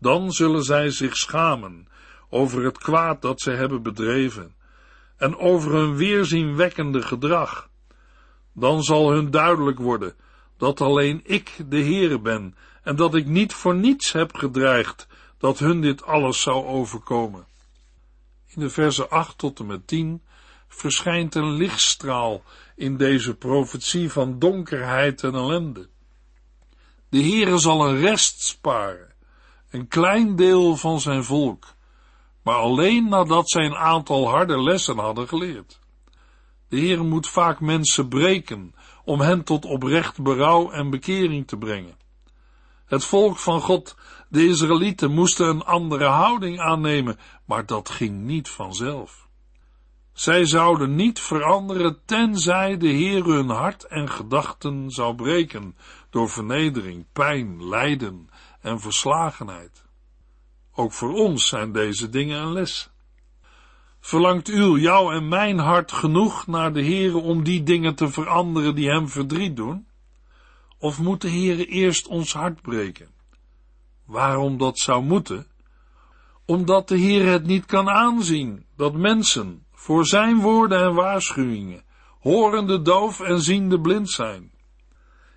Dan 0.00 0.32
zullen 0.32 0.62
zij 0.62 0.90
zich 0.90 1.16
schamen 1.16 1.88
over 2.28 2.64
het 2.64 2.78
kwaad 2.78 3.22
dat 3.22 3.40
zij 3.40 3.54
hebben 3.54 3.82
bedreven 3.82 4.54
en 5.16 5.36
over 5.36 5.72
hun 5.72 5.96
weerzienwekkende 5.96 7.02
gedrag. 7.02 7.68
Dan 8.52 8.82
zal 8.82 9.12
hun 9.12 9.30
duidelijk 9.30 9.78
worden 9.78 10.14
dat 10.56 10.80
alleen 10.80 11.20
ik 11.24 11.56
de 11.68 11.82
Heere 11.82 12.20
ben 12.20 12.54
en 12.88 12.96
dat 12.96 13.14
ik 13.14 13.26
niet 13.26 13.54
voor 13.54 13.74
niets 13.74 14.12
heb 14.12 14.34
gedreigd 14.34 15.06
dat 15.38 15.58
hun 15.58 15.80
dit 15.80 16.04
alles 16.04 16.40
zou 16.40 16.66
overkomen. 16.66 17.46
In 18.46 18.60
de 18.60 18.70
verse 18.70 19.08
8 19.08 19.38
tot 19.38 19.58
en 19.58 19.66
met 19.66 19.86
10 19.86 20.22
verschijnt 20.68 21.34
een 21.34 21.52
lichtstraal 21.52 22.42
in 22.76 22.96
deze 22.96 23.34
profetie 23.34 24.12
van 24.12 24.38
donkerheid 24.38 25.22
en 25.22 25.34
ellende. 25.34 25.88
De 27.08 27.18
Heere 27.18 27.58
zal 27.58 27.88
een 27.88 28.00
rest 28.00 28.42
sparen, 28.42 29.14
een 29.70 29.88
klein 29.88 30.36
deel 30.36 30.76
van 30.76 31.00
zijn 31.00 31.24
volk, 31.24 31.74
maar 32.42 32.56
alleen 32.56 33.08
nadat 33.08 33.50
zij 33.50 33.64
een 33.64 33.76
aantal 33.76 34.28
harde 34.28 34.62
lessen 34.62 34.98
hadden 34.98 35.28
geleerd. 35.28 35.78
De 36.68 36.76
Heere 36.78 37.02
moet 37.02 37.28
vaak 37.28 37.60
mensen 37.60 38.08
breken 38.08 38.74
om 39.04 39.20
hen 39.20 39.44
tot 39.44 39.64
oprecht 39.64 40.22
berouw 40.22 40.70
en 40.70 40.90
bekering 40.90 41.46
te 41.46 41.56
brengen. 41.56 42.06
Het 42.88 43.04
volk 43.04 43.38
van 43.38 43.60
God, 43.60 43.96
de 44.28 44.46
Israëlieten, 44.46 45.10
moesten 45.10 45.46
een 45.46 45.64
andere 45.64 46.06
houding 46.06 46.60
aannemen, 46.60 47.18
maar 47.44 47.66
dat 47.66 47.88
ging 47.88 48.20
niet 48.20 48.48
vanzelf. 48.48 49.28
Zij 50.12 50.44
zouden 50.44 50.94
niet 50.94 51.20
veranderen 51.20 51.98
tenzij 52.04 52.76
de 52.76 52.88
Heer 52.88 53.24
hun 53.24 53.48
hart 53.48 53.84
en 53.84 54.10
gedachten 54.10 54.90
zou 54.90 55.14
breken 55.14 55.76
door 56.10 56.28
vernedering, 56.28 57.06
pijn, 57.12 57.68
lijden 57.68 58.28
en 58.60 58.80
verslagenheid. 58.80 59.84
Ook 60.74 60.92
voor 60.92 61.12
ons 61.12 61.48
zijn 61.48 61.72
deze 61.72 62.08
dingen 62.08 62.42
een 62.42 62.52
les. 62.52 62.90
Verlangt 64.00 64.48
u, 64.48 64.80
jou 64.80 65.14
en 65.14 65.28
mijn 65.28 65.58
hart 65.58 65.92
genoeg 65.92 66.46
naar 66.46 66.72
de 66.72 66.84
Heere 66.84 67.18
om 67.18 67.44
die 67.44 67.62
dingen 67.62 67.94
te 67.94 68.08
veranderen 68.08 68.74
die 68.74 68.90
hem 68.90 69.08
verdriet 69.08 69.56
doen? 69.56 69.87
Of 70.78 70.98
moet 70.98 71.20
de 71.20 71.30
Heere 71.30 71.66
eerst 71.66 72.06
ons 72.06 72.32
hart 72.32 72.62
breken? 72.62 73.08
Waarom 74.04 74.58
dat 74.58 74.78
zou 74.78 75.02
moeten? 75.02 75.46
Omdat 76.44 76.88
de 76.88 76.96
Heer 76.96 77.26
het 77.26 77.46
niet 77.46 77.66
kan 77.66 77.88
aanzien 77.88 78.66
dat 78.76 78.94
mensen 78.94 79.66
voor 79.72 80.06
zijn 80.06 80.40
woorden 80.40 80.80
en 80.80 80.94
waarschuwingen 80.94 81.86
horende 82.20 82.82
doof 82.82 83.20
en 83.20 83.40
ziende 83.40 83.80
blind 83.80 84.10
zijn. 84.10 84.50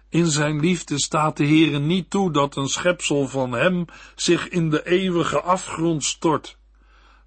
In 0.09 0.25
zijn 0.25 0.59
liefde 0.59 0.99
staat 0.99 1.37
de 1.37 1.45
Heere 1.45 1.79
niet 1.79 2.09
toe 2.09 2.31
dat 2.31 2.55
een 2.55 2.67
schepsel 2.67 3.27
van 3.27 3.51
hem 3.51 3.85
zich 4.15 4.47
in 4.47 4.69
de 4.69 4.87
eeuwige 4.87 5.41
afgrond 5.41 6.03
stort. 6.03 6.57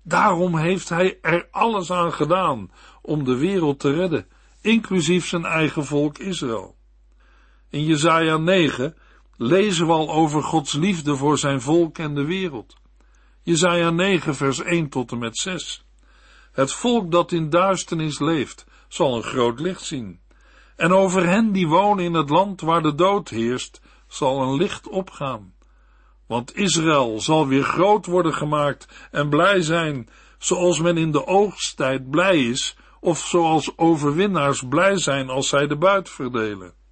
Daarom 0.03 0.57
heeft 0.57 0.89
hij 0.89 1.19
er 1.23 1.49
alles 1.51 1.91
aan 1.91 2.13
gedaan 2.13 2.71
om 3.03 3.25
de 3.25 3.37
wereld 3.37 3.79
te 3.79 3.93
redden, 3.93 4.27
inclusief 4.61 5.27
zijn 5.27 5.45
eigen 5.45 5.85
volk 5.85 6.19
Israël. 6.19 6.74
In 7.75 7.85
Jesaja 7.85 8.37
9 8.37 8.95
lezen 9.37 9.87
we 9.87 9.93
al 9.93 10.11
over 10.11 10.43
Gods 10.43 10.73
liefde 10.73 11.17
voor 11.17 11.39
zijn 11.39 11.61
volk 11.61 11.99
en 11.99 12.15
de 12.15 12.25
wereld. 12.25 12.75
Jesaja 13.43 13.91
9 13.91 14.35
vers 14.35 14.63
1 14.63 14.89
tot 14.89 15.13
en 15.13 15.19
met 15.19 15.37
6. 15.37 15.85
Het 16.53 16.73
volk 16.73 17.11
dat 17.11 17.33
in 17.33 17.51
duisternis 17.51 18.19
leeft, 18.19 18.67
zal 18.89 19.17
een 19.17 19.23
groot 19.23 19.61
licht 19.61 19.85
zien. 19.85 20.21
En 20.77 20.93
over 20.93 21.27
hen 21.27 21.53
die 21.53 21.69
wonen 21.69 22.05
in 22.05 22.15
het 22.15 22.31
land 22.31 22.61
waar 22.61 22.83
de 22.83 22.95
dood 22.95 23.29
heerst, 23.29 23.81
zal 24.09 24.43
een 24.43 24.57
licht 24.57 24.89
opgaan. 24.89 25.55
Want 26.27 26.57
Israël 26.57 27.21
zal 27.21 27.47
weer 27.47 27.65
groot 27.65 28.07
worden 28.07 28.35
gemaakt 28.35 29.09
en 29.11 29.29
blij 29.29 29.61
zijn, 29.61 30.09
zoals 30.39 30.81
men 30.81 30.97
in 30.97 31.11
de 31.11 31.27
oogsttijd 31.27 32.11
blij 32.11 32.39
is, 32.39 32.77
of 33.01 33.19
zoals 33.19 33.79
overwinnaars 33.79 34.63
blij 34.69 34.99
zijn 34.99 35.29
als 35.29 35.49
zij 35.49 35.67
de 35.67 35.77
buit 35.77 36.11
verdelen. 36.11 36.83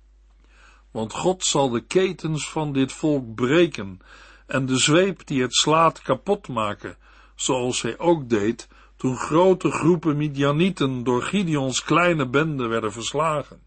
Want 0.92 1.12
God 1.12 1.44
zal 1.44 1.70
de 1.70 1.80
ketens 1.80 2.50
van 2.50 2.72
dit 2.72 2.92
volk 2.92 3.34
breken 3.34 4.00
en 4.46 4.66
de 4.66 4.76
zweep 4.76 5.26
die 5.26 5.42
het 5.42 5.54
slaat 5.54 6.02
kapot 6.02 6.48
maken, 6.48 6.96
zoals 7.34 7.82
hij 7.82 7.98
ook 7.98 8.28
deed 8.28 8.68
toen 8.96 9.16
grote 9.16 9.70
groepen 9.70 10.16
Midianieten 10.16 11.04
door 11.04 11.22
Gideons 11.22 11.82
kleine 11.82 12.28
bende 12.28 12.66
werden 12.66 12.92
verslagen. 12.92 13.60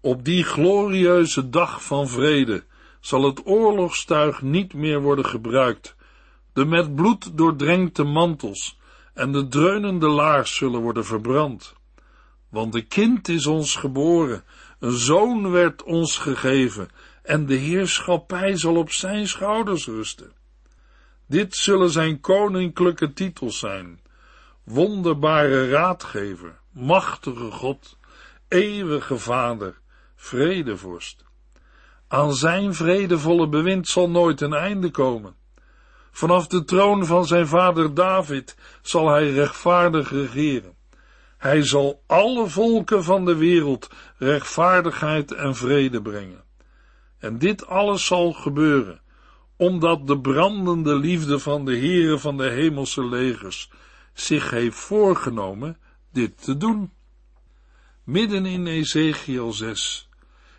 Op 0.00 0.24
die 0.24 0.44
glorieuze 0.44 1.48
dag 1.48 1.84
van 1.84 2.08
vrede 2.08 2.64
zal 3.00 3.22
het 3.22 3.46
oorlogstuig 3.46 4.42
niet 4.42 4.74
meer 4.74 5.00
worden 5.00 5.26
gebruikt. 5.26 5.96
De 6.52 6.64
met 6.64 6.94
bloed 6.94 7.36
doordrenkte 7.36 8.04
mantels 8.04 8.78
en 9.14 9.32
de 9.32 9.48
dreunende 9.48 10.08
laars 10.08 10.56
zullen 10.56 10.80
worden 10.80 11.04
verbrand. 11.04 11.74
Want 12.50 12.74
een 12.74 12.88
kind 12.88 13.28
is 13.28 13.46
ons 13.46 13.76
geboren, 13.76 14.44
een 14.78 14.98
zoon 14.98 15.50
werd 15.50 15.82
ons 15.82 16.18
gegeven, 16.18 16.88
en 17.22 17.46
de 17.46 17.54
heerschappij 17.54 18.56
zal 18.56 18.76
op 18.76 18.92
zijn 18.92 19.28
schouders 19.28 19.86
rusten. 19.86 20.32
Dit 21.26 21.54
zullen 21.54 21.90
zijn 21.90 22.20
koninklijke 22.20 23.12
titels 23.12 23.58
zijn. 23.58 24.00
Wonderbare 24.64 25.70
raadgever, 25.70 26.60
machtige 26.72 27.50
God, 27.50 27.96
eeuwige 28.48 29.18
Vader, 29.18 29.78
vredevorst. 30.16 31.24
Aan 32.08 32.34
zijn 32.34 32.74
vredevolle 32.74 33.48
bewind 33.48 33.88
zal 33.88 34.10
nooit 34.10 34.40
een 34.40 34.52
einde 34.52 34.90
komen. 34.90 35.34
Vanaf 36.10 36.46
de 36.46 36.64
troon 36.64 37.06
van 37.06 37.26
zijn 37.26 37.46
vader 37.46 37.94
David 37.94 38.56
zal 38.82 39.08
hij 39.08 39.30
rechtvaardig 39.30 40.10
regeren. 40.10 40.77
Hij 41.38 41.62
zal 41.62 42.02
alle 42.06 42.48
volken 42.48 43.04
van 43.04 43.24
de 43.24 43.36
wereld 43.36 43.90
rechtvaardigheid 44.16 45.32
en 45.32 45.56
vrede 45.56 46.02
brengen. 46.02 46.44
En 47.18 47.38
dit 47.38 47.66
alles 47.66 48.06
zal 48.06 48.32
gebeuren, 48.32 49.00
omdat 49.56 50.06
de 50.06 50.20
brandende 50.20 50.96
liefde 50.96 51.38
van 51.38 51.64
de 51.64 51.76
Heere 51.76 52.18
van 52.18 52.36
de 52.36 52.48
hemelse 52.48 53.04
legers 53.04 53.70
zich 54.12 54.50
heeft 54.50 54.76
voorgenomen 54.76 55.78
dit 56.12 56.44
te 56.44 56.56
doen. 56.56 56.92
Midden 58.04 58.46
in 58.46 58.66
Ezekiel 58.66 59.52
6, 59.52 60.08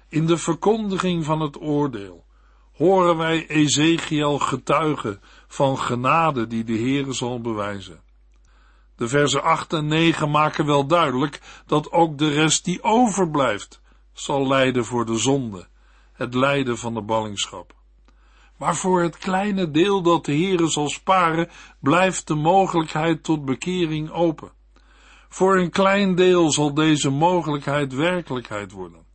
in 0.09 0.25
de 0.25 0.37
verkondiging 0.37 1.25
van 1.25 1.41
het 1.41 1.61
oordeel, 1.61 2.25
horen 2.73 3.17
wij 3.17 3.47
Ezekiel 3.47 4.39
getuigen 4.39 5.21
van 5.47 5.77
genade 5.77 6.47
die 6.47 6.63
de 6.63 6.77
Heere 6.77 7.13
zal 7.13 7.41
bewijzen. 7.41 8.01
De 8.99 9.07
versen 9.07 9.43
8 9.43 9.73
en 9.73 9.87
9 9.87 10.31
maken 10.31 10.65
wel 10.65 10.85
duidelijk 10.85 11.41
dat 11.65 11.91
ook 11.91 12.17
de 12.17 12.29
rest 12.29 12.65
die 12.65 12.83
overblijft 12.83 13.81
zal 14.13 14.47
lijden 14.47 14.85
voor 14.85 15.05
de 15.05 15.17
zonde, 15.17 15.67
het 16.13 16.33
lijden 16.33 16.77
van 16.77 16.93
de 16.93 17.01
ballingschap. 17.01 17.73
Maar 18.57 18.75
voor 18.75 19.01
het 19.01 19.17
kleine 19.17 19.71
deel 19.71 20.01
dat 20.01 20.25
de 20.25 20.31
Heere 20.31 20.67
zal 20.67 20.89
sparen, 20.89 21.49
blijft 21.79 22.27
de 22.27 22.35
mogelijkheid 22.35 23.23
tot 23.23 23.45
bekering 23.45 24.11
open. 24.11 24.51
Voor 25.29 25.57
een 25.57 25.69
klein 25.69 26.15
deel 26.15 26.51
zal 26.51 26.73
deze 26.73 27.09
mogelijkheid 27.09 27.93
werkelijkheid 27.93 28.71
worden. 28.71 29.05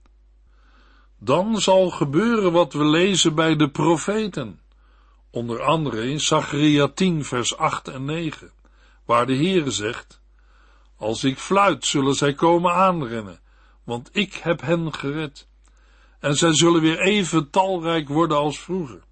Dan 1.19 1.61
zal 1.61 1.91
gebeuren 1.91 2.53
wat 2.53 2.73
we 2.73 2.85
lezen 2.85 3.35
bij 3.35 3.57
de 3.57 3.71
profeten, 3.71 4.61
onder 5.31 5.62
andere 5.62 6.11
in 6.11 6.21
Zacharia 6.21 6.88
10 6.88 7.25
vers 7.25 7.57
8 7.57 7.88
en 7.88 8.05
9, 8.05 8.53
waar 9.04 9.26
de 9.26 9.37
Heere 9.37 9.70
zegt, 9.70 10.20
als 10.96 11.25
ik 11.25 11.38
fluit 11.38 11.87
zullen 11.87 12.14
zij 12.14 12.34
komen 12.34 12.73
aanrennen, 12.73 13.40
want 13.84 14.08
ik 14.12 14.34
heb 14.34 14.61
hen 14.61 14.94
gered. 14.94 15.49
En 16.20 16.34
zij 16.34 16.54
zullen 16.54 16.80
weer 16.80 17.00
even 17.00 17.50
talrijk 17.50 18.08
worden 18.08 18.37
als 18.37 18.61
vroeger. 18.61 19.02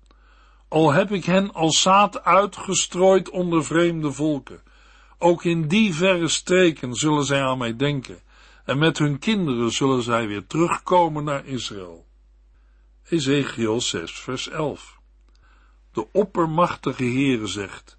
al 0.69 0.93
heb 0.93 1.13
ik 1.13 1.25
hen 1.25 1.53
als 1.53 1.81
zaad 1.81 2.25
uitgestrooid 2.25 3.31
onder 3.31 3.65
vreemde 3.65 4.13
volken. 4.13 4.63
Ook 5.19 5.45
in 5.45 5.69
die 5.69 5.95
verre 5.95 6.29
streken 6.29 6.95
zullen 6.95 7.25
zij 7.25 7.43
aan 7.43 7.59
mij 7.59 7.77
denken, 7.77 8.21
en 8.65 8.79
met 8.79 8.99
hun 8.99 9.19
kinderen 9.19 9.71
zullen 9.71 10.03
zij 10.03 10.27
weer 10.27 10.47
terugkomen 10.47 11.25
naar 11.25 11.47
Israël. 11.47 12.07
Ezekiel 13.09 13.81
6, 13.81 14.13
vers 14.13 14.49
11. 14.49 14.99
De 15.93 16.07
oppermachtige 16.13 17.05
Heere 17.05 17.47
zegt, 17.47 17.99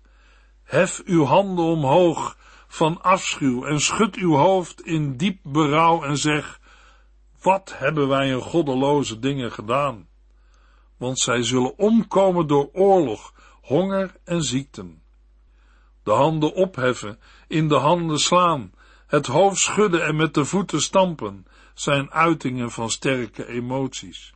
Hef 0.64 1.02
uw 1.06 1.24
handen 1.24 1.66
omhoog 1.66 2.38
van 2.68 3.02
afschuw 3.02 3.66
en 3.66 3.80
schud 3.80 4.16
uw 4.16 4.36
hoofd 4.36 4.82
in 4.82 5.18
diep 5.18 5.40
berouw 5.44 6.04
en 6.04 6.18
zeg, 6.18 6.60
wat 7.42 7.74
hebben 7.78 8.08
wij 8.08 8.34
een 8.34 8.42
goddeloze 8.42 9.20
dingen 9.20 9.52
gedaan? 9.52 10.08
Want 10.98 11.20
zij 11.20 11.44
zullen 11.44 11.78
omkomen 11.78 12.48
door 12.48 12.70
oorlog, 12.74 13.34
honger 13.62 14.16
en 14.24 14.44
ziekten. 14.44 15.02
De 16.04 16.12
handen 16.12 16.54
opheffen, 16.54 17.20
in 17.48 17.68
de 17.68 17.76
handen 17.76 18.20
slaan, 18.20 18.74
het 19.08 19.28
hoofd 19.28 19.58
schudden 19.58 20.06
en 20.06 20.16
met 20.16 20.34
de 20.34 20.46
voeten 20.46 20.82
stampen, 20.82 21.46
zijn 21.74 22.12
uitingen 22.12 22.72
van 22.72 22.90
sterke 22.90 23.48
emoties. 23.48 24.34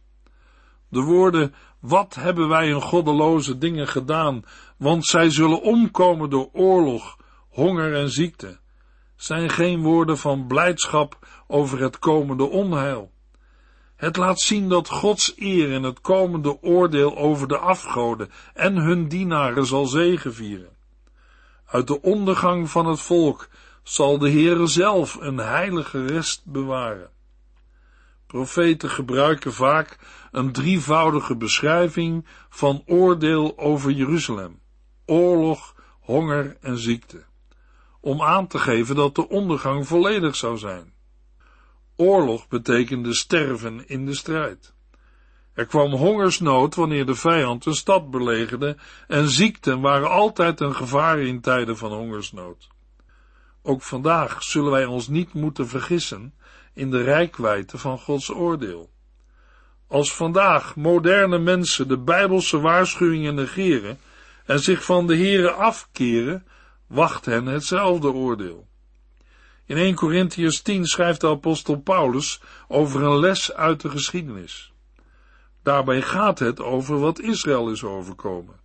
De 0.89 1.01
woorden, 1.01 1.53
wat 1.79 2.15
hebben 2.15 2.47
wij 2.47 2.71
een 2.71 2.81
goddeloze 2.81 3.57
dingen 3.57 3.87
gedaan, 3.87 4.43
want 4.77 5.05
zij 5.05 5.29
zullen 5.29 5.61
omkomen 5.61 6.29
door 6.29 6.49
oorlog, 6.53 7.17
honger 7.49 7.95
en 7.95 8.09
ziekte, 8.09 8.59
zijn 9.15 9.49
geen 9.49 9.81
woorden 9.81 10.17
van 10.17 10.47
blijdschap 10.47 11.27
over 11.47 11.81
het 11.81 11.99
komende 11.99 12.43
onheil. 12.43 13.11
Het 13.95 14.17
laat 14.17 14.39
zien 14.39 14.69
dat 14.69 14.89
Gods 14.89 15.33
eer 15.35 15.71
in 15.71 15.83
het 15.83 16.01
komende 16.01 16.61
oordeel 16.61 17.17
over 17.17 17.47
de 17.47 17.57
afgoden 17.57 18.29
en 18.53 18.75
hun 18.75 19.07
dienaren 19.07 19.65
zal 19.65 19.85
zegevieren. 19.85 20.75
Uit 21.65 21.87
de 21.87 22.01
ondergang 22.01 22.69
van 22.69 22.85
het 22.85 22.99
volk 22.99 23.49
zal 23.83 24.17
de 24.17 24.31
Heere 24.31 24.67
zelf 24.67 25.17
een 25.19 25.37
heilige 25.37 26.05
rest 26.05 26.41
bewaren. 26.45 27.09
Profeten 28.27 28.89
gebruiken 28.89 29.53
vaak 29.53 29.97
een 30.31 30.51
drievoudige 30.51 31.35
beschrijving 31.35 32.25
van 32.49 32.83
oordeel 32.85 33.57
over 33.57 33.91
Jeruzalem, 33.91 34.59
oorlog, 35.07 35.75
honger 35.99 36.57
en 36.61 36.77
ziekte, 36.77 37.23
om 37.99 38.21
aan 38.21 38.47
te 38.47 38.59
geven 38.59 38.95
dat 38.95 39.15
de 39.15 39.29
ondergang 39.29 39.87
volledig 39.87 40.35
zou 40.35 40.57
zijn. 40.57 40.93
Oorlog 41.95 42.47
betekende 42.47 43.13
sterven 43.13 43.87
in 43.87 44.05
de 44.05 44.15
strijd. 44.15 44.73
Er 45.53 45.65
kwam 45.65 45.91
hongersnood 45.91 46.75
wanneer 46.75 47.05
de 47.05 47.15
vijand 47.15 47.65
een 47.65 47.75
stad 47.75 48.11
belegerde 48.11 48.77
en 49.07 49.29
ziekten 49.29 49.81
waren 49.81 50.09
altijd 50.09 50.59
een 50.59 50.75
gevaar 50.75 51.19
in 51.19 51.41
tijden 51.41 51.77
van 51.77 51.91
hongersnood. 51.91 52.67
Ook 53.61 53.81
vandaag 53.81 54.43
zullen 54.43 54.71
wij 54.71 54.85
ons 54.85 55.07
niet 55.07 55.33
moeten 55.33 55.67
vergissen 55.67 56.33
in 56.73 56.91
de 56.91 57.03
rijkwijde 57.03 57.77
van 57.77 57.99
Gods 57.99 58.29
oordeel. 58.29 58.89
Als 59.87 60.15
vandaag 60.15 60.75
moderne 60.75 61.37
mensen 61.37 61.87
de 61.87 61.97
bijbelse 61.97 62.59
waarschuwingen 62.59 63.35
negeren 63.35 63.99
en 64.47 64.59
zich 64.59 64.83
van 64.83 65.07
de 65.07 65.17
Here 65.17 65.51
afkeren, 65.51 66.45
wacht 66.87 67.25
hen 67.25 67.45
hetzelfde 67.45 68.11
oordeel. 68.11 68.67
In 69.65 69.77
1 69.77 69.95
Corinthians 69.95 70.61
10 70.61 70.85
schrijft 70.85 71.21
de 71.21 71.27
apostel 71.27 71.75
Paulus 71.75 72.41
over 72.67 73.03
een 73.03 73.19
les 73.19 73.53
uit 73.53 73.81
de 73.81 73.89
geschiedenis. 73.89 74.73
Daarbij 75.63 76.01
gaat 76.01 76.39
het 76.39 76.59
over 76.59 76.99
wat 76.99 77.19
Israël 77.19 77.71
is 77.71 77.83
overkomen. 77.83 78.55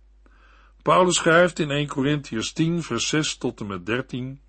Paulus 0.81 1.15
schrijft 1.15 1.59
in 1.59 1.69
1 1.69 1.87
Corinthians 1.87 2.51
10 2.51 2.83
vers 2.83 3.07
6 3.07 3.37
tot 3.37 3.59
en 3.59 3.67
met 3.67 3.85
13 3.85 4.41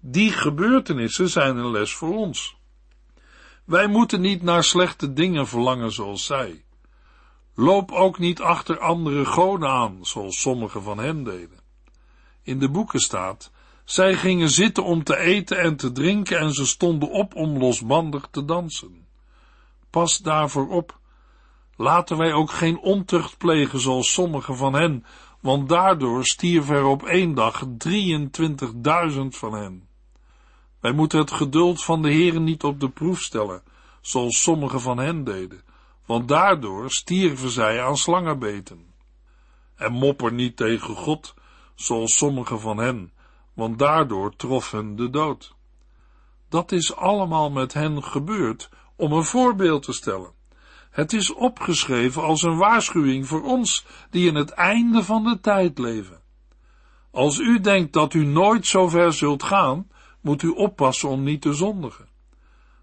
Die 0.00 0.32
gebeurtenissen 0.32 1.28
zijn 1.28 1.56
een 1.56 1.70
les 1.70 1.94
voor 1.94 2.16
ons. 2.16 2.56
Wij 3.64 3.86
moeten 3.86 4.20
niet 4.20 4.42
naar 4.42 4.64
slechte 4.64 5.12
dingen 5.12 5.46
verlangen 5.46 5.92
zoals 5.92 6.24
zij. 6.24 6.64
Loop 7.54 7.90
ook 7.90 8.18
niet 8.18 8.40
achter 8.40 8.78
andere 8.78 9.24
goden 9.24 9.68
aan, 9.68 9.98
zoals 10.00 10.40
sommigen 10.40 10.82
van 10.82 10.98
hen 10.98 11.24
deden. 11.24 11.60
In 12.42 12.58
de 12.58 12.70
boeken 12.70 13.00
staat, 13.00 13.50
zij 13.84 14.14
gingen 14.14 14.48
zitten 14.48 14.84
om 14.84 15.04
te 15.04 15.16
eten 15.16 15.58
en 15.58 15.76
te 15.76 15.92
drinken 15.92 16.38
en 16.38 16.52
ze 16.52 16.66
stonden 16.66 17.10
op 17.10 17.34
om 17.34 17.58
losbandig 17.58 18.28
te 18.30 18.44
dansen. 18.44 19.06
Pas 19.90 20.18
daarvoor 20.18 20.68
op. 20.68 20.98
Laten 21.76 22.16
wij 22.16 22.32
ook 22.32 22.50
geen 22.50 22.78
ontucht 22.78 23.38
plegen 23.38 23.80
zoals 23.80 24.12
sommigen 24.12 24.56
van 24.56 24.74
hen, 24.74 25.04
want 25.40 25.68
daardoor 25.68 26.24
stierven 26.24 26.76
er 26.76 26.84
op 26.84 27.02
één 27.02 27.34
dag 27.34 27.64
23.000 27.88 29.28
van 29.28 29.54
hen. 29.54 29.88
Wij 30.80 30.92
moeten 30.92 31.18
het 31.18 31.30
geduld 31.30 31.84
van 31.84 32.02
de 32.02 32.10
Heeren 32.10 32.44
niet 32.44 32.64
op 32.64 32.80
de 32.80 32.88
proef 32.88 33.20
stellen, 33.20 33.62
zoals 34.00 34.42
sommigen 34.42 34.80
van 34.80 34.98
hen 34.98 35.24
deden, 35.24 35.62
want 36.12 36.28
daardoor 36.28 36.90
stierven 36.90 37.50
zij 37.50 37.82
aan 37.82 37.96
slangenbeten. 37.96 38.86
En 39.74 39.92
mopper 39.92 40.32
niet 40.32 40.56
tegen 40.56 40.94
God, 40.94 41.34
zoals 41.74 42.16
sommigen 42.16 42.60
van 42.60 42.78
hen, 42.78 43.12
want 43.54 43.78
daardoor 43.78 44.36
trof 44.36 44.70
hen 44.70 44.96
de 44.96 45.10
dood. 45.10 45.54
Dat 46.48 46.72
is 46.72 46.96
allemaal 46.96 47.50
met 47.50 47.72
hen 47.72 48.02
gebeurd 48.02 48.70
om 48.96 49.12
een 49.12 49.24
voorbeeld 49.24 49.82
te 49.82 49.92
stellen. 49.92 50.32
Het 50.90 51.12
is 51.12 51.32
opgeschreven 51.32 52.22
als 52.22 52.42
een 52.42 52.56
waarschuwing 52.56 53.26
voor 53.26 53.42
ons 53.42 53.86
die 54.10 54.28
in 54.28 54.34
het 54.34 54.50
einde 54.50 55.02
van 55.02 55.24
de 55.24 55.40
tijd 55.40 55.78
leven. 55.78 56.20
Als 57.10 57.38
u 57.38 57.60
denkt 57.60 57.92
dat 57.92 58.14
u 58.14 58.24
nooit 58.24 58.66
zo 58.66 58.88
ver 58.88 59.12
zult 59.12 59.42
gaan, 59.42 59.88
moet 60.20 60.42
u 60.42 60.48
oppassen 60.48 61.08
om 61.08 61.22
niet 61.22 61.42
te 61.42 61.52
zondigen. 61.52 62.08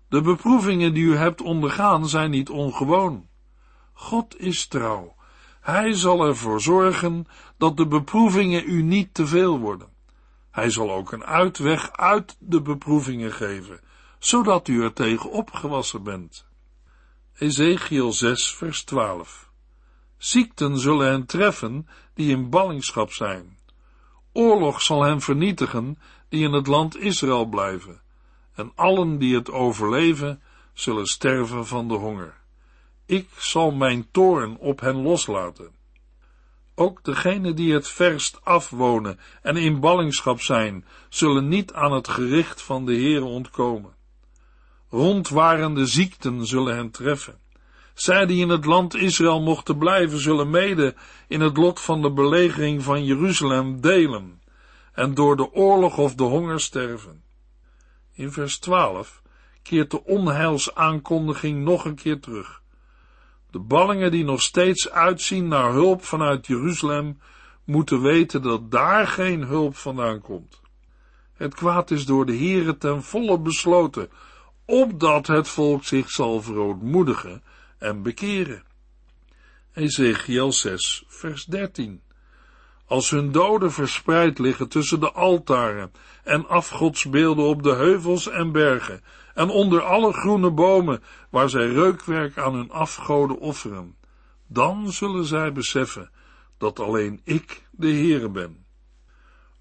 De 0.10 0.22
beproevingen 0.22 0.94
die 0.94 1.04
u 1.04 1.16
hebt 1.16 1.42
ondergaan 1.42 2.08
zijn 2.08 2.32
niet 2.32 2.50
ongewoon. 2.50 3.28
God 3.94 4.40
is 4.40 4.68
trouw. 4.68 5.16
Hij 5.62 5.94
zal 5.94 6.26
ervoor 6.26 6.62
zorgen 6.62 7.28
dat 7.58 7.78
de 7.78 7.88
beproevingen 7.88 8.64
u 8.70 8.82
niet 8.82 9.14
te 9.14 9.28
veel 9.28 9.60
worden. 9.60 9.88
Hij 10.52 10.70
zal 10.70 10.92
ook 10.92 11.12
een 11.12 11.24
uitweg 11.24 11.92
uit 11.92 12.38
de 12.40 12.62
beproevingen 12.62 13.32
geven, 13.32 13.80
zodat 14.20 14.68
u 14.68 14.84
er 14.84 14.94
tegen 14.94 15.32
opgewassen 15.32 16.04
bent. 16.04 16.48
Ezekiel 17.38 18.14
6, 18.14 18.56
vers 18.56 18.84
12. 18.84 19.50
Ziekten 20.18 20.80
zullen 20.80 21.08
hen 21.08 21.26
treffen 21.26 21.88
die 22.14 22.32
in 22.32 22.50
ballingschap 22.50 23.12
zijn. 23.12 23.58
Oorlog 24.34 24.82
zal 24.82 25.04
hen 25.04 25.22
vernietigen 25.22 26.00
die 26.30 26.44
in 26.44 26.54
het 26.54 26.68
land 26.68 26.98
Israël 26.98 27.46
blijven. 27.46 28.02
En 28.60 28.72
allen 28.76 29.18
die 29.18 29.36
het 29.36 29.52
overleven, 29.52 30.42
zullen 30.74 31.06
sterven 31.06 31.68
van 31.68 31.88
de 31.88 31.94
honger. 31.94 32.34
Ik 33.06 33.30
zal 33.38 33.72
mijn 33.72 34.08
toorn 34.12 34.58
op 34.58 34.80
hen 34.80 34.96
loslaten. 34.96 35.72
Ook 36.76 37.04
degenen 37.04 37.56
die 37.56 37.74
het 37.74 37.88
verst 37.88 38.40
afwonen 38.44 39.20
en 39.42 39.58
in 39.58 39.80
ballingschap 39.80 40.42
zijn, 40.42 40.86
zullen 41.10 41.48
niet 41.48 41.74
aan 41.74 41.92
het 41.92 42.08
gericht 42.08 42.62
van 42.62 42.86
de 42.86 42.94
Heer 42.94 43.24
ontkomen. 43.24 43.94
Rondwarende 44.90 45.86
ziekten 45.86 46.46
zullen 46.46 46.76
hen 46.76 46.92
treffen. 46.92 47.40
Zij 47.94 48.26
die 48.26 48.42
in 48.42 48.50
het 48.50 48.66
land 48.66 48.96
Israël 48.96 49.42
mochten 49.42 49.78
blijven, 49.78 50.20
zullen 50.20 50.50
mede 50.50 50.96
in 51.28 51.42
het 51.42 51.58
lot 51.58 51.80
van 51.80 52.02
de 52.02 52.12
belegering 52.12 52.84
van 52.84 53.06
Jeruzalem 53.06 53.82
delen 53.82 54.42
en 54.94 55.14
door 55.14 55.36
de 55.36 55.54
oorlog 55.54 55.98
of 55.98 56.16
de 56.16 56.24
honger 56.24 56.60
sterven. 56.60 57.29
In 58.20 58.32
vers 58.32 58.58
12 58.58 59.22
keert 59.62 59.92
de 59.92 60.04
onheilsaankondiging 60.06 61.64
nog 61.64 61.86
een 61.86 61.96
keer 61.96 62.20
terug. 62.20 62.62
De 63.52 63.60
ballingen 63.60 64.12
die 64.12 64.24
nog 64.24 64.42
steeds 64.42 64.90
uitzien 64.90 65.48
naar 65.48 65.72
hulp 65.72 66.04
vanuit 66.04 66.48
Jeruzalem, 66.48 67.20
moeten 67.64 68.02
weten 68.02 68.42
dat 68.42 68.72
daar 68.72 69.08
geen 69.08 69.44
hulp 69.44 69.76
vandaan 69.76 70.22
komt. 70.22 70.62
Het 71.34 71.56
kwaad 71.56 71.92
is 71.92 72.06
door 72.06 72.26
de 72.26 72.38
Heere 72.38 72.78
ten 72.78 73.04
volle 73.04 73.40
besloten, 73.40 74.10
opdat 74.66 75.28
het 75.28 75.48
volk 75.48 75.84
zich 75.84 76.10
zal 76.10 76.42
verootmoedigen 76.42 77.44
en 77.78 78.04
bekeren. 78.04 78.64
Ezekiel 79.74 80.52
6, 80.52 81.04
vers 81.08 81.46
13. 81.46 82.02
Als 82.90 83.10
hun 83.10 83.32
doden 83.32 83.72
verspreid 83.72 84.40
liggen 84.40 84.70
tussen 84.70 85.00
de 85.00 85.12
altaren 85.12 85.92
en 86.24 86.48
afgodsbeelden 86.48 87.46
op 87.46 87.64
de 87.64 87.74
heuvels 87.74 88.28
en 88.28 88.52
bergen, 88.52 89.02
en 89.34 89.50
onder 89.50 89.82
alle 89.82 90.14
groene 90.14 90.52
bomen 90.52 91.04
waar 91.30 91.50
zij 91.50 91.68
reukwerk 91.68 92.38
aan 92.38 92.54
hun 92.54 92.72
afgoden 92.72 93.40
offeren. 93.40 93.96
Dan 94.48 94.92
zullen 94.92 95.26
zij 95.26 95.52
beseffen 95.52 96.10
dat 96.58 96.80
alleen 96.80 97.22
ik 97.24 97.64
de 97.72 97.88
Heere 97.88 98.30
ben. 98.30 98.66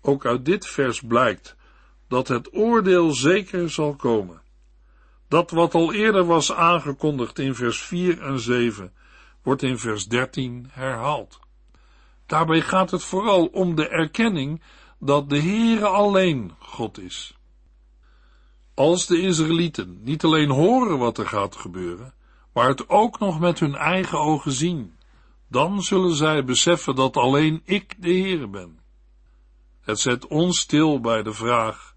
Ook 0.00 0.26
uit 0.26 0.44
dit 0.44 0.66
vers 0.66 1.00
blijkt 1.00 1.56
dat 2.08 2.28
het 2.28 2.54
oordeel 2.54 3.10
zeker 3.10 3.70
zal 3.70 3.94
komen. 3.94 4.40
Dat 5.28 5.50
wat 5.50 5.74
al 5.74 5.92
eerder 5.92 6.24
was 6.24 6.52
aangekondigd 6.52 7.38
in 7.38 7.54
vers 7.54 7.82
4 7.82 8.22
en 8.22 8.40
7, 8.40 8.92
wordt 9.42 9.62
in 9.62 9.78
vers 9.78 10.06
13 10.06 10.66
herhaald. 10.70 11.46
Daarbij 12.28 12.60
gaat 12.60 12.90
het 12.90 13.04
vooral 13.04 13.46
om 13.46 13.74
de 13.74 13.88
erkenning 13.88 14.62
dat 14.98 15.28
de 15.28 15.40
Heere 15.40 15.86
alleen 15.86 16.54
God 16.58 16.98
is. 16.98 17.36
Als 18.74 19.06
de 19.06 19.20
Israëlieten 19.20 20.02
niet 20.02 20.24
alleen 20.24 20.50
horen 20.50 20.98
wat 20.98 21.18
er 21.18 21.26
gaat 21.26 21.56
gebeuren, 21.56 22.14
maar 22.52 22.68
het 22.68 22.88
ook 22.88 23.18
nog 23.18 23.40
met 23.40 23.58
hun 23.58 23.74
eigen 23.74 24.18
ogen 24.18 24.52
zien, 24.52 24.96
dan 25.48 25.82
zullen 25.82 26.14
zij 26.14 26.44
beseffen 26.44 26.94
dat 26.94 27.16
alleen 27.16 27.62
ik 27.64 27.94
de 27.98 28.10
Heere 28.10 28.48
ben. 28.48 28.78
Het 29.80 30.00
zet 30.00 30.26
ons 30.26 30.58
stil 30.58 31.00
bij 31.00 31.22
de 31.22 31.32
vraag, 31.32 31.94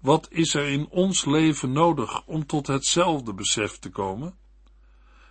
wat 0.00 0.28
is 0.30 0.54
er 0.54 0.68
in 0.68 0.88
ons 0.88 1.24
leven 1.24 1.72
nodig 1.72 2.24
om 2.24 2.46
tot 2.46 2.66
hetzelfde 2.66 3.34
besef 3.34 3.78
te 3.78 3.90
komen? 3.90 4.36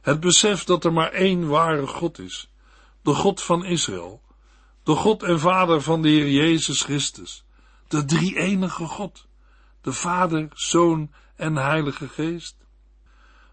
Het 0.02 0.20
besef 0.20 0.64
dat 0.64 0.86
er 0.86 0.94
maar 0.94 1.12
één 1.12 1.48
ware 1.48 1.88
God 1.88 2.20
is, 2.20 2.50
de 3.08 3.14
God 3.14 3.42
van 3.42 3.66
Israël, 3.66 4.22
de 4.84 4.96
God 4.96 5.24
en 5.24 5.40
Vader 5.40 5.82
van 5.82 6.02
de 6.02 6.10
Heer 6.10 6.30
Jezus 6.30 6.82
Christus, 6.82 7.44
de 7.88 8.06
drie-enige 8.06 8.86
God, 8.86 9.28
de 9.82 9.94
Vader, 9.94 10.48
Zoon 10.54 11.12
en 11.36 11.56
Heilige 11.56 12.08
Geest. 12.08 12.56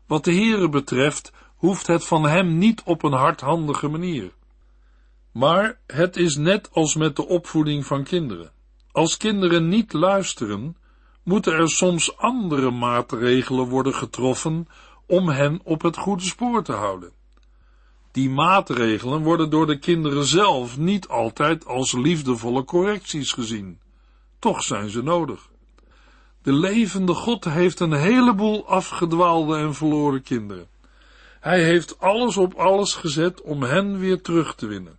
Wat 0.07 0.25
de 0.25 0.35
Heere 0.35 0.69
betreft, 0.69 1.33
hoeft 1.57 1.87
het 1.87 2.05
van 2.05 2.27
hem 2.27 2.59
niet 2.59 2.83
op 2.85 3.03
een 3.03 3.13
hardhandige 3.13 3.89
manier. 3.89 4.33
Maar 5.33 5.79
het 5.87 6.17
is 6.17 6.37
net 6.37 6.69
als 6.73 6.95
met 6.95 7.17
de 7.17 7.27
opvoeding 7.27 7.87
van 7.87 8.05
kinderen. 8.05 8.53
Als 8.93 9.17
kinderen 9.17 9.69
niet 9.69 9.93
luisteren, 9.93 10.77
moeten 11.23 11.53
er 11.53 11.71
soms 11.71 12.17
andere 12.17 12.71
maatregelen 12.71 13.69
worden 13.69 13.95
getroffen 13.95 14.69
om 15.07 15.29
hen 15.29 15.61
op 15.65 15.83
het 15.83 15.97
goede 15.97 16.25
spoor 16.25 16.63
te 16.63 16.73
houden. 16.73 17.13
Die 18.15 18.31
maatregelen 18.31 19.23
worden 19.23 19.51
door 19.51 19.67
de 19.67 19.79
kinderen 19.79 20.25
zelf 20.25 20.79
niet 20.79 21.09
altijd 21.09 21.67
als 21.67 21.93
liefdevolle 21.93 22.65
correcties 22.65 23.33
gezien. 23.33 23.79
Toch 24.39 24.63
zijn 24.63 24.89
ze 24.89 25.03
nodig. 25.03 25.49
De 26.43 26.53
levende 26.53 27.15
God 27.15 27.45
heeft 27.45 27.81
een 27.81 27.93
heleboel 27.93 28.69
afgedwaalde 28.69 29.57
en 29.57 29.75
verloren 29.75 30.23
kinderen. 30.23 30.67
Hij 31.41 31.65
heeft 31.65 32.01
alles 32.01 32.37
op 32.37 32.55
alles 32.55 32.95
gezet 32.95 33.43
om 33.43 33.63
hen 33.63 33.99
weer 33.99 34.23
terug 34.23 34.55
te 34.55 34.67
winnen. 34.67 34.99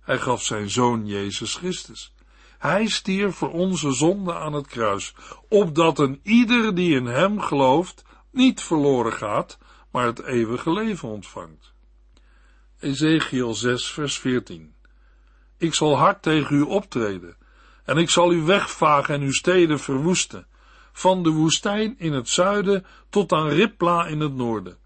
Hij 0.00 0.18
gaf 0.18 0.42
zijn 0.42 0.70
zoon 0.70 1.06
Jezus 1.06 1.54
Christus. 1.54 2.12
Hij 2.58 2.86
stierf 2.86 3.36
voor 3.36 3.52
onze 3.52 3.92
zonde 3.92 4.34
aan 4.34 4.52
het 4.52 4.66
kruis, 4.66 5.14
opdat 5.48 5.98
een 5.98 6.20
ieder 6.22 6.74
die 6.74 6.94
in 6.94 7.06
hem 7.06 7.40
gelooft 7.40 8.04
niet 8.30 8.60
verloren 8.60 9.12
gaat, 9.12 9.58
maar 9.90 10.06
het 10.06 10.22
eeuwige 10.22 10.72
leven 10.72 11.08
ontvangt. 11.08 11.74
Ezekiel 12.86 13.54
6 13.54 13.90
vers 13.90 14.18
14 14.18 14.74
Ik 15.58 15.74
zal 15.74 15.96
hard 15.96 16.22
tegen 16.22 16.56
u 16.56 16.60
optreden, 16.60 17.36
en 17.84 17.96
ik 17.96 18.10
zal 18.10 18.32
u 18.32 18.42
wegvagen 18.42 19.14
en 19.14 19.20
uw 19.20 19.32
steden 19.32 19.78
verwoesten, 19.78 20.46
van 20.92 21.22
de 21.22 21.30
woestijn 21.30 21.94
in 21.98 22.12
het 22.12 22.28
zuiden 22.28 22.84
tot 23.10 23.32
aan 23.32 23.48
Ripla 23.48 24.06
in 24.06 24.20
het 24.20 24.34
noorden. 24.34 24.76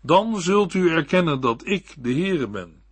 Dan 0.00 0.40
zult 0.40 0.74
u 0.74 0.90
erkennen 0.90 1.40
dat 1.40 1.66
ik 1.66 1.94
de 1.98 2.12
Heere 2.12 2.48
ben. 2.48 2.82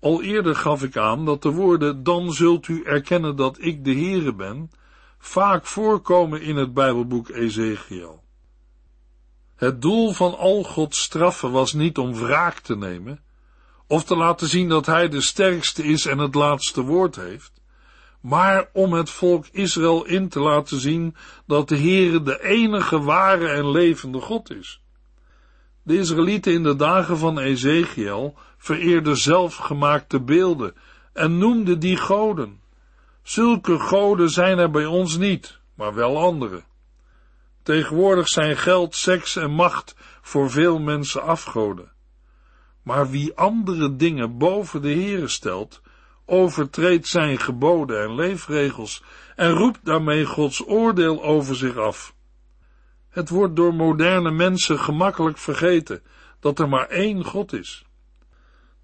Al 0.00 0.22
eerder 0.22 0.54
gaf 0.54 0.82
ik 0.82 0.96
aan 0.96 1.24
dat 1.24 1.42
de 1.42 1.50
woorden 1.50 2.02
dan 2.02 2.32
zult 2.32 2.68
u 2.68 2.82
erkennen 2.82 3.36
dat 3.36 3.56
ik 3.60 3.84
de 3.84 3.94
Heere 3.94 4.34
ben, 4.34 4.70
vaak 5.18 5.66
voorkomen 5.66 6.42
in 6.42 6.56
het 6.56 6.74
Bijbelboek 6.74 7.28
Ezekiel. 7.28 8.22
Het 9.56 9.82
doel 9.82 10.12
van 10.12 10.38
al 10.38 10.64
Gods 10.64 11.02
straffen 11.02 11.50
was 11.50 11.72
niet 11.72 11.98
om 11.98 12.14
wraak 12.14 12.58
te 12.58 12.76
nemen, 12.76 13.26
of 13.88 14.04
te 14.04 14.16
laten 14.16 14.48
zien 14.48 14.68
dat 14.68 14.86
hij 14.86 15.08
de 15.08 15.20
sterkste 15.20 15.84
is 15.84 16.06
en 16.06 16.18
het 16.18 16.34
laatste 16.34 16.82
woord 16.82 17.16
heeft, 17.16 17.52
maar 18.20 18.68
om 18.72 18.92
het 18.92 19.10
volk 19.10 19.46
Israël 19.52 20.04
in 20.04 20.28
te 20.28 20.40
laten 20.40 20.80
zien 20.80 21.16
dat 21.46 21.68
de 21.68 21.78
Heere 21.78 22.22
de 22.22 22.44
enige 22.44 23.00
ware 23.00 23.48
en 23.48 23.70
levende 23.70 24.20
God 24.20 24.50
is. 24.50 24.80
De 25.82 25.98
Israëlieten 25.98 26.52
in 26.52 26.62
de 26.62 26.76
dagen 26.76 27.18
van 27.18 27.38
Ezekiel 27.38 28.34
vereerden 28.58 29.16
zelfgemaakte 29.16 30.20
beelden 30.20 30.74
en 31.12 31.38
noemden 31.38 31.78
die 31.78 31.96
goden. 31.96 32.60
Zulke 33.22 33.78
goden 33.78 34.30
zijn 34.30 34.58
er 34.58 34.70
bij 34.70 34.86
ons 34.86 35.16
niet, 35.16 35.58
maar 35.74 35.94
wel 35.94 36.18
andere. 36.18 36.62
Tegenwoordig 37.62 38.28
zijn 38.28 38.56
geld, 38.56 38.94
seks 38.94 39.36
en 39.36 39.50
macht 39.50 39.94
voor 40.22 40.50
veel 40.50 40.78
mensen 40.78 41.22
afgoden. 41.22 41.92
Maar 42.88 43.10
wie 43.10 43.36
andere 43.36 43.96
dingen 43.96 44.38
boven 44.38 44.82
de 44.82 44.88
Heere 44.92 45.28
stelt, 45.28 45.80
overtreedt 46.26 47.06
zijn 47.06 47.38
geboden 47.38 48.02
en 48.02 48.14
leefregels 48.14 49.02
en 49.36 49.50
roept 49.50 49.84
daarmee 49.84 50.24
Gods 50.24 50.66
oordeel 50.66 51.22
over 51.22 51.56
zich 51.56 51.76
af. 51.76 52.14
Het 53.08 53.28
wordt 53.28 53.56
door 53.56 53.74
moderne 53.74 54.30
mensen 54.30 54.78
gemakkelijk 54.78 55.38
vergeten 55.38 56.02
dat 56.40 56.58
er 56.58 56.68
maar 56.68 56.88
één 56.88 57.24
God 57.24 57.52
is. 57.52 57.84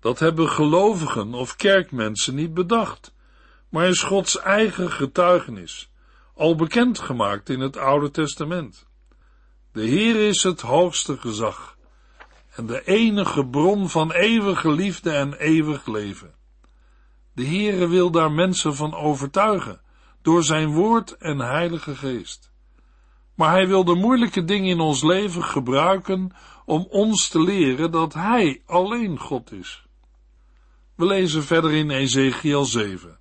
Dat 0.01 0.19
hebben 0.19 0.49
gelovigen 0.49 1.35
of 1.35 1.57
kerkmensen 1.57 2.35
niet 2.35 2.55
bedacht, 2.55 3.15
maar 3.69 3.89
is 3.89 4.03
Gods 4.03 4.39
eigen 4.39 4.91
getuigenis, 4.91 5.91
al 6.35 6.57
bekendgemaakt 6.57 7.49
in 7.49 7.61
het 7.61 7.77
Oude 7.77 8.11
Testament. 8.11 8.87
De 9.73 9.83
Heer 9.83 10.29
is 10.29 10.43
het 10.43 10.61
hoogste 10.61 11.17
gezag 11.17 11.74
en 12.55 12.67
de 12.67 12.85
enige 12.85 13.47
bron 13.47 13.89
van 13.89 14.13
eeuwige 14.13 14.71
liefde 14.71 15.11
en 15.11 15.35
eeuwig 15.35 15.87
leven. 15.87 16.35
De 17.33 17.47
Heere 17.47 17.89
wil 17.89 18.11
daar 18.11 18.33
mensen 18.33 18.75
van 18.75 18.95
overtuigen, 18.95 19.81
door 20.23 20.45
zijn 20.45 20.73
woord 20.73 21.17
en 21.17 21.39
heilige 21.39 21.97
geest. 21.97 22.53
Maar 23.35 23.51
hij 23.51 23.67
wil 23.67 23.85
de 23.85 23.95
moeilijke 23.95 24.45
dingen 24.45 24.71
in 24.71 24.81
ons 24.81 25.03
leven 25.03 25.45
gebruiken 25.45 26.31
om 26.65 26.87
ons 26.91 27.29
te 27.29 27.41
leren 27.41 27.91
dat 27.91 28.15
hij 28.15 28.63
alleen 28.67 29.19
God 29.19 29.53
is. 29.53 29.87
We 30.95 31.07
lezen 31.07 31.43
verder 31.43 31.73
in 31.73 31.91
Ezekiel 31.91 32.65
7. 32.65 33.19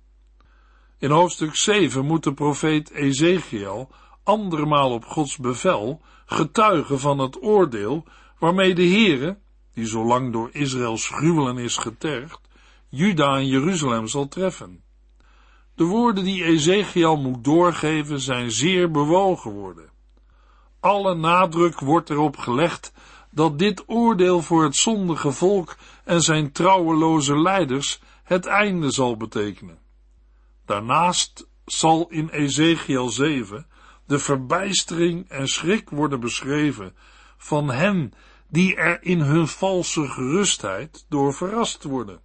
In 0.98 1.10
hoofdstuk 1.10 1.56
7 1.56 2.04
moet 2.04 2.24
de 2.24 2.34
profeet 2.34 2.90
Ezekiel 2.90 3.90
andermaal 4.22 4.90
op 4.90 5.04
Gods 5.04 5.36
bevel 5.36 6.00
getuigen 6.26 7.00
van 7.00 7.18
het 7.18 7.42
oordeel 7.42 8.04
waarmee 8.38 8.74
de 8.74 8.86
Heere, 8.86 9.38
die 9.74 9.86
zo 9.86 10.04
lang 10.04 10.32
door 10.32 10.48
Israëls 10.52 11.08
gruwelen 11.08 11.58
is 11.58 11.76
getergd, 11.76 12.40
Juda 12.88 13.36
en 13.36 13.46
Jeruzalem 13.46 14.06
zal 14.06 14.28
treffen. 14.28 14.82
De 15.74 15.84
woorden 15.84 16.24
die 16.24 16.44
Ezekiel 16.44 17.16
moet 17.16 17.44
doorgeven 17.44 18.20
zijn 18.20 18.50
zeer 18.50 18.90
bewogen 18.90 19.50
worden. 19.50 19.90
Alle 20.80 21.14
nadruk 21.14 21.80
wordt 21.80 22.10
erop 22.10 22.36
gelegd 22.36 22.92
dat 23.30 23.58
dit 23.58 23.82
oordeel 23.86 24.42
voor 24.42 24.62
het 24.62 24.76
zondige 24.76 25.32
volk 25.32 25.76
en 26.04 26.20
zijn 26.20 26.52
trouweloze 26.52 27.38
leiders 27.38 28.00
het 28.22 28.46
einde 28.46 28.90
zal 28.90 29.16
betekenen. 29.16 29.78
Daarnaast 30.64 31.46
zal 31.64 32.06
in 32.08 32.28
Ezekiel 32.28 33.08
7 33.08 33.66
de 34.06 34.18
verbijstering 34.18 35.28
en 35.28 35.48
schrik 35.48 35.90
worden 35.90 36.20
beschreven 36.20 36.94
van 37.44 37.70
hen 37.70 38.12
die 38.48 38.76
er 38.76 39.02
in 39.02 39.20
hun 39.20 39.48
valse 39.48 40.08
gerustheid 40.08 41.06
door 41.08 41.34
verrast 41.34 41.82
worden. 41.82 42.20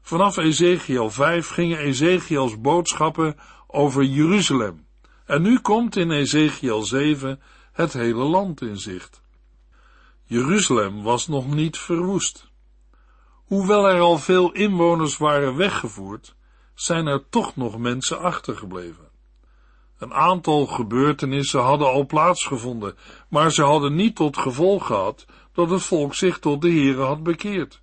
Vanaf 0.00 0.36
Ezekiel 0.36 1.10
5 1.10 1.48
gingen 1.48 1.78
Ezekiels 1.78 2.60
boodschappen 2.60 3.36
over 3.66 4.04
Jeruzalem. 4.04 4.86
En 5.24 5.42
nu 5.42 5.58
komt 5.58 5.96
in 5.96 6.10
Ezekiel 6.10 6.82
7 6.82 7.40
het 7.72 7.92
hele 7.92 8.24
land 8.24 8.60
in 8.60 8.76
zicht. 8.76 9.22
Jeruzalem 10.24 11.02
was 11.02 11.26
nog 11.26 11.54
niet 11.54 11.78
verwoest. 11.78 12.50
Hoewel 13.44 13.88
er 13.88 14.00
al 14.00 14.18
veel 14.18 14.52
inwoners 14.52 15.16
waren 15.16 15.56
weggevoerd, 15.56 16.34
zijn 16.74 17.06
er 17.06 17.28
toch 17.28 17.56
nog 17.56 17.78
mensen 17.78 18.20
achtergebleven. 18.20 19.09
Een 20.00 20.14
aantal 20.14 20.66
gebeurtenissen 20.66 21.60
hadden 21.60 21.88
al 21.88 22.06
plaatsgevonden, 22.06 22.96
maar 23.28 23.52
ze 23.52 23.62
hadden 23.62 23.94
niet 23.94 24.16
tot 24.16 24.36
gevolg 24.36 24.86
gehad 24.86 25.26
dat 25.52 25.70
het 25.70 25.82
volk 25.82 26.14
zich 26.14 26.38
tot 26.38 26.62
de 26.62 26.70
Heere 26.70 27.02
had 27.02 27.22
bekeerd. 27.22 27.82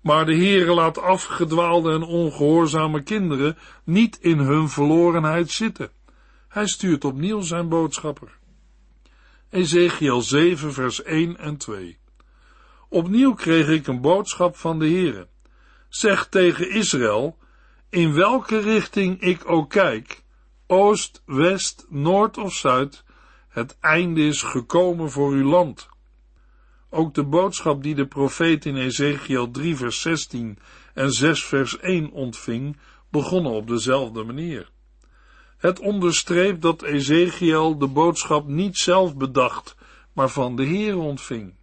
Maar 0.00 0.26
de 0.26 0.36
Heere 0.36 0.72
laat 0.72 0.98
afgedwaalde 0.98 1.92
en 1.92 2.02
ongehoorzame 2.02 3.02
kinderen 3.02 3.58
niet 3.84 4.18
in 4.20 4.38
hun 4.38 4.68
verlorenheid 4.68 5.50
zitten. 5.50 5.90
Hij 6.48 6.66
stuurt 6.66 7.04
opnieuw 7.04 7.40
zijn 7.40 7.68
boodschapper. 7.68 8.38
Ezekiel 9.50 10.20
7 10.22 10.72
vers 10.72 11.02
1 11.02 11.36
en 11.36 11.56
2 11.56 11.98
Opnieuw 12.88 13.34
kreeg 13.34 13.68
ik 13.68 13.86
een 13.86 14.00
boodschap 14.00 14.56
van 14.56 14.78
de 14.78 14.86
Heere. 14.86 15.28
Zeg 15.88 16.26
tegen 16.26 16.70
Israël, 16.70 17.36
in 17.90 18.14
welke 18.14 18.58
richting 18.58 19.20
ik 19.20 19.50
ook 19.50 19.70
kijk, 19.70 20.22
oost, 20.72 21.22
west, 21.26 21.86
noord 21.88 22.38
of 22.38 22.52
zuid, 22.52 23.04
het 23.48 23.76
einde 23.80 24.26
is 24.26 24.42
gekomen 24.42 25.10
voor 25.10 25.30
uw 25.30 25.48
land. 25.48 25.88
Ook 26.90 27.14
de 27.14 27.24
boodschap 27.24 27.82
die 27.82 27.94
de 27.94 28.06
profeet 28.06 28.64
in 28.64 28.76
Ezekiel 28.76 29.50
3 29.50 29.76
vers 29.76 30.00
16 30.00 30.58
en 30.94 31.10
6 31.12 31.44
vers 31.44 31.78
1 31.78 32.10
ontving, 32.10 32.76
begonnen 33.10 33.52
op 33.52 33.68
dezelfde 33.68 34.22
manier. 34.22 34.70
Het 35.56 35.78
onderstreept 35.78 36.62
dat 36.62 36.82
Ezekiel 36.82 37.78
de 37.78 37.86
boodschap 37.86 38.46
niet 38.46 38.76
zelf 38.76 39.16
bedacht, 39.16 39.76
maar 40.12 40.28
van 40.28 40.56
de 40.56 40.64
Heer 40.64 40.98
ontving. 40.98 41.54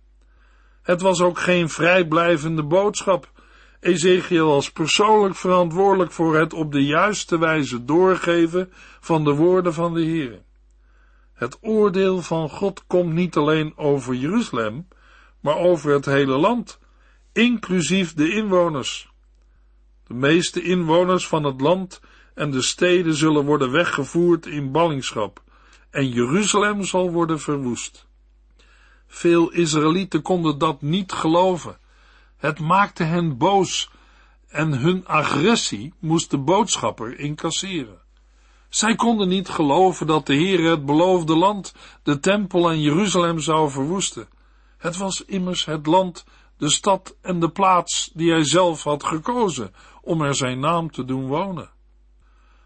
Het 0.81 1.01
was 1.01 1.21
ook 1.21 1.39
geen 1.39 1.69
vrijblijvende 1.69 2.63
boodschap. 2.63 3.31
Ezekiel 3.79 4.47
was 4.47 4.71
persoonlijk 4.71 5.35
verantwoordelijk 5.35 6.11
voor 6.11 6.35
het 6.35 6.53
op 6.53 6.71
de 6.71 6.85
juiste 6.85 7.37
wijze 7.37 7.85
doorgeven 7.85 8.71
van 8.99 9.23
de 9.23 9.33
woorden 9.33 9.73
van 9.73 9.93
de 9.93 10.01
Heer. 10.01 10.41
Het 11.33 11.57
oordeel 11.61 12.21
van 12.21 12.49
God 12.49 12.83
komt 12.87 13.13
niet 13.13 13.35
alleen 13.35 13.77
over 13.77 14.13
Jeruzalem, 14.13 14.87
maar 15.39 15.57
over 15.57 15.93
het 15.93 16.05
hele 16.05 16.37
land, 16.37 16.79
inclusief 17.33 18.13
de 18.13 18.31
inwoners. 18.31 19.11
De 20.07 20.13
meeste 20.13 20.61
inwoners 20.61 21.27
van 21.27 21.43
het 21.43 21.61
land 21.61 22.01
en 22.33 22.51
de 22.51 22.61
steden 22.61 23.13
zullen 23.13 23.45
worden 23.45 23.71
weggevoerd 23.71 24.45
in 24.45 24.71
ballingschap, 24.71 25.43
en 25.89 26.09
Jeruzalem 26.09 26.83
zal 26.83 27.11
worden 27.11 27.39
verwoest. 27.39 28.07
Veel 29.07 29.51
Israëlieten 29.51 30.21
konden 30.21 30.57
dat 30.57 30.81
niet 30.81 31.11
geloven. 31.11 31.77
Het 32.39 32.59
maakte 32.59 33.03
hen 33.03 33.37
boos 33.37 33.89
en 34.47 34.73
hun 34.73 35.07
agressie 35.07 35.93
moest 35.99 36.31
de 36.31 36.37
boodschapper 36.37 37.19
incasseren. 37.19 38.01
Zij 38.69 38.95
konden 38.95 39.27
niet 39.27 39.49
geloven 39.49 40.07
dat 40.07 40.25
de 40.25 40.33
Heer 40.33 40.69
het 40.69 40.85
beloofde 40.85 41.35
land, 41.35 41.73
de 42.03 42.19
tempel 42.19 42.69
en 42.69 42.81
Jeruzalem 42.81 43.39
zou 43.39 43.69
verwoesten. 43.69 44.27
Het 44.77 44.97
was 44.97 45.25
immers 45.25 45.65
het 45.65 45.85
land, 45.85 46.25
de 46.57 46.69
stad 46.69 47.15
en 47.21 47.39
de 47.39 47.49
plaats 47.49 48.11
die 48.13 48.31
hij 48.31 48.45
zelf 48.45 48.83
had 48.83 49.03
gekozen 49.03 49.73
om 50.01 50.21
er 50.21 50.35
zijn 50.35 50.59
naam 50.59 50.91
te 50.91 51.05
doen 51.05 51.27
wonen. 51.27 51.69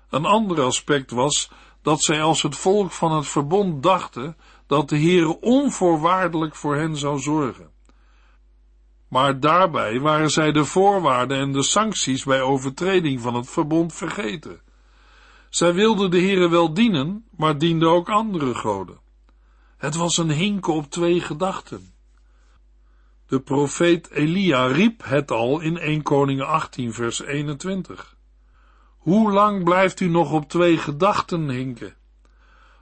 Een 0.09 0.25
ander 0.25 0.61
aspect 0.61 1.11
was 1.11 1.51
dat 1.81 2.03
zij 2.03 2.21
als 2.21 2.41
het 2.41 2.57
volk 2.57 2.91
van 2.91 3.11
het 3.11 3.27
verbond 3.27 3.83
dachten 3.83 4.37
dat 4.67 4.89
de 4.89 4.97
Heer 4.97 5.29
onvoorwaardelijk 5.29 6.55
voor 6.55 6.75
hen 6.75 6.97
zou 6.97 7.19
zorgen. 7.19 7.72
Maar 9.13 9.39
daarbij 9.39 9.99
waren 9.99 10.29
zij 10.29 10.51
de 10.51 10.65
voorwaarden 10.65 11.37
en 11.37 11.51
de 11.51 11.63
sancties 11.63 12.23
bij 12.23 12.41
overtreding 12.41 13.21
van 13.21 13.35
het 13.35 13.49
verbond 13.49 13.93
vergeten. 13.93 14.61
Zij 15.49 15.73
wilden 15.73 16.11
de 16.11 16.19
Heere 16.19 16.49
wel 16.49 16.73
dienen, 16.73 17.25
maar 17.37 17.57
dienden 17.57 17.89
ook 17.89 18.09
andere 18.09 18.55
goden. 18.55 18.99
Het 19.77 19.95
was 19.95 20.17
een 20.17 20.29
hinken 20.29 20.73
op 20.73 20.89
twee 20.89 21.19
gedachten. 21.19 21.93
De 23.27 23.39
profeet 23.39 24.09
Elia 24.09 24.65
riep 24.65 25.03
het 25.03 25.31
al 25.31 25.59
in 25.59 25.77
1 25.77 26.01
Koningen 26.01 26.47
18 26.47 26.93
vers 26.93 27.21
21. 27.21 28.15
Hoe 28.97 29.31
lang 29.31 29.63
blijft 29.63 29.99
u 29.99 30.07
nog 30.07 30.31
op 30.31 30.49
twee 30.49 30.77
gedachten 30.77 31.49
hinken? 31.49 31.95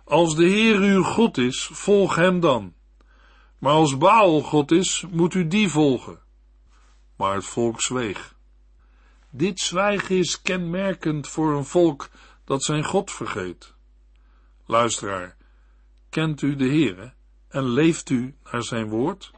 Als 0.06 0.36
de 0.36 0.46
Heer 0.46 0.80
uw 0.80 1.04
God 1.04 1.38
is, 1.38 1.70
volg 1.74 2.16
hem 2.16 2.40
dan. 2.40 2.74
Maar 3.62 3.74
als 3.74 3.98
Baal 3.98 4.42
God 4.42 4.72
is, 4.72 5.06
moet 5.10 5.34
u 5.34 5.48
die 5.48 5.70
volgen. 5.70 6.20
Maar 7.16 7.36
het 7.36 7.46
volk 7.46 7.82
zweeg. 7.82 8.36
Dit 9.30 9.60
zwijgen 9.60 10.18
is 10.18 10.42
kenmerkend 10.42 11.28
voor 11.28 11.58
een 11.58 11.66
volk 11.66 12.10
dat 12.44 12.64
zijn 12.64 12.84
God 12.84 13.12
vergeet. 13.12 13.74
Luisteraar, 14.66 15.36
kent 16.10 16.42
u 16.42 16.56
de 16.56 16.66
Heere 16.66 17.14
en 17.48 17.64
leeft 17.64 18.10
u 18.10 18.36
naar 18.52 18.64
zijn 18.64 18.90
woord? 18.90 19.32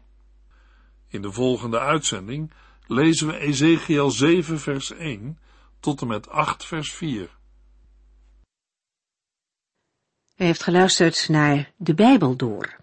In 1.07 1.21
de 1.21 1.31
volgende 1.31 1.79
uitzending 1.79 2.51
lezen 2.87 3.27
we 3.27 3.37
Ezekiel 3.37 4.11
7 4.11 4.59
vers 4.59 4.91
1 4.91 5.39
tot 5.79 6.01
en 6.01 6.07
met 6.07 6.29
8 6.29 6.65
vers 6.65 6.91
4. 6.91 7.29
U 10.35 10.43
heeft 10.43 10.63
geluisterd 10.63 11.29
naar 11.29 11.71
De 11.77 11.93
Bijbel 11.93 12.35
Door, 12.35 12.82